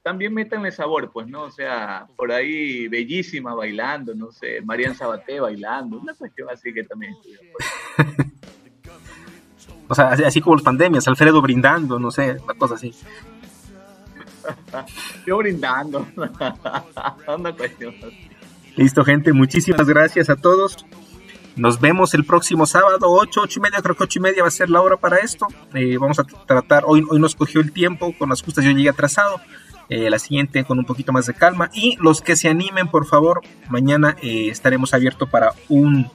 también 0.04 0.34
métanle 0.34 0.72
sabor, 0.72 1.12
pues, 1.12 1.28
¿no? 1.28 1.44
O 1.44 1.52
sea, 1.52 2.08
por 2.16 2.32
ahí 2.32 2.88
bellísima 2.88 3.56
bailando, 3.56 4.14
no 4.14 4.32
sé, 4.32 4.62
Marian 4.62 4.96
Sabaté 4.96 5.40
bailando, 5.40 6.00
una 6.00 6.14
cuestión 6.14 6.50
así 6.50 6.74
que 6.74 6.84
también 6.84 7.16
O 9.88 9.96
sea, 9.96 10.10
así, 10.10 10.42
como 10.42 10.56
las 10.56 10.64
pandemias, 10.64 11.08
Alfredo 11.08 11.42
brindando, 11.42 12.00
no 12.00 12.12
sé, 12.12 12.38
una 12.44 12.56
cosa 12.56 12.76
así. 12.76 12.92
Yo 15.26 15.38
brindando. 15.38 16.08
una 17.38 17.54
cuestión. 17.54 17.96
Listo, 18.76 19.04
gente, 19.04 19.34
muchísimas 19.34 19.88
gracias 19.88 20.30
a 20.30 20.36
todos. 20.36 20.86
Nos 21.56 21.80
vemos 21.80 22.14
el 22.14 22.26
próximo 22.26 22.66
sábado, 22.66 22.98
8, 23.02 23.42
8 23.44 23.60
y 23.60 23.62
media, 23.62 23.82
creo 23.82 23.96
que 23.96 24.04
8 24.04 24.20
y 24.20 24.22
media 24.22 24.42
va 24.44 24.50
a 24.50 24.52
ser 24.52 24.70
la 24.70 24.82
hora 24.82 24.98
para 24.98 25.18
esto. 25.18 25.48
Eh, 25.74 25.98
vamos 25.98 26.20
a 26.20 26.24
tratar, 26.24 26.84
hoy, 26.86 27.06
hoy 27.10 27.20
nos 27.20 27.34
cogió 27.34 27.62
el 27.62 27.72
tiempo, 27.72 28.14
con 28.18 28.30
las 28.30 28.42
justas 28.42 28.66
yo 28.66 28.72
llegué 28.72 28.90
atrasado. 28.90 29.40
Eh, 29.88 30.10
la 30.10 30.18
siguiente 30.18 30.64
con 30.64 30.80
un 30.80 30.86
poquito 30.86 31.14
más 31.14 31.28
de 31.28 31.34
calma. 31.34 31.70
Y 31.74 31.96
los 32.02 32.22
que 32.22 32.36
se 32.36 32.50
animen, 32.50 32.88
por 32.88 33.06
favor, 33.06 33.42
mañana 33.70 34.18
eh, 34.22 34.50
estaremos 34.50 34.94
abiertos 34.94 35.30
para 35.30 35.54
un 35.70 36.12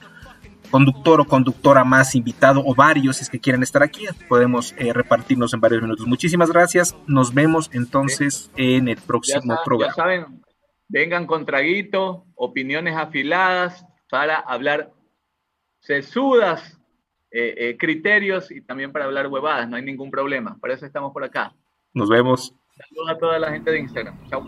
conductor 0.71 1.21
o 1.21 1.25
conductora 1.25 1.83
más 1.83 2.15
invitado 2.15 2.63
o 2.65 2.73
varios, 2.73 3.17
si 3.17 3.23
es 3.23 3.29
que 3.29 3.39
quieren 3.39 3.61
estar 3.61 3.83
aquí, 3.83 4.05
podemos 4.27 4.73
repartirnos 4.77 5.53
en 5.53 5.59
varios 5.59 5.81
minutos. 5.81 6.07
Muchísimas 6.07 6.49
gracias. 6.49 6.95
Nos 7.07 7.33
vemos 7.33 7.69
entonces 7.73 8.49
en 8.55 8.87
el 8.87 8.97
próximo 8.97 9.59
programa. 9.63 9.93
Ya 9.95 10.01
saben, 10.01 10.41
vengan 10.87 11.27
con 11.27 11.45
traguito, 11.45 12.25
opiniones 12.35 12.95
afiladas 12.95 13.85
para 14.09 14.37
hablar 14.37 14.91
sesudas 15.79 16.79
eh, 17.31 17.55
eh, 17.57 17.77
criterios 17.77 18.51
y 18.51 18.61
también 18.61 18.91
para 18.91 19.05
hablar 19.05 19.27
huevadas, 19.27 19.69
no 19.69 19.77
hay 19.77 19.83
ningún 19.83 20.11
problema. 20.11 20.57
Por 20.59 20.69
eso 20.69 20.85
estamos 20.85 21.13
por 21.13 21.23
acá. 21.23 21.53
Nos 21.93 22.09
vemos. 22.09 22.53
Saludos 22.75 23.09
a 23.09 23.17
toda 23.17 23.39
la 23.39 23.51
gente 23.51 23.71
de 23.71 23.79
Instagram. 23.79 24.17
Chao. 24.29 24.43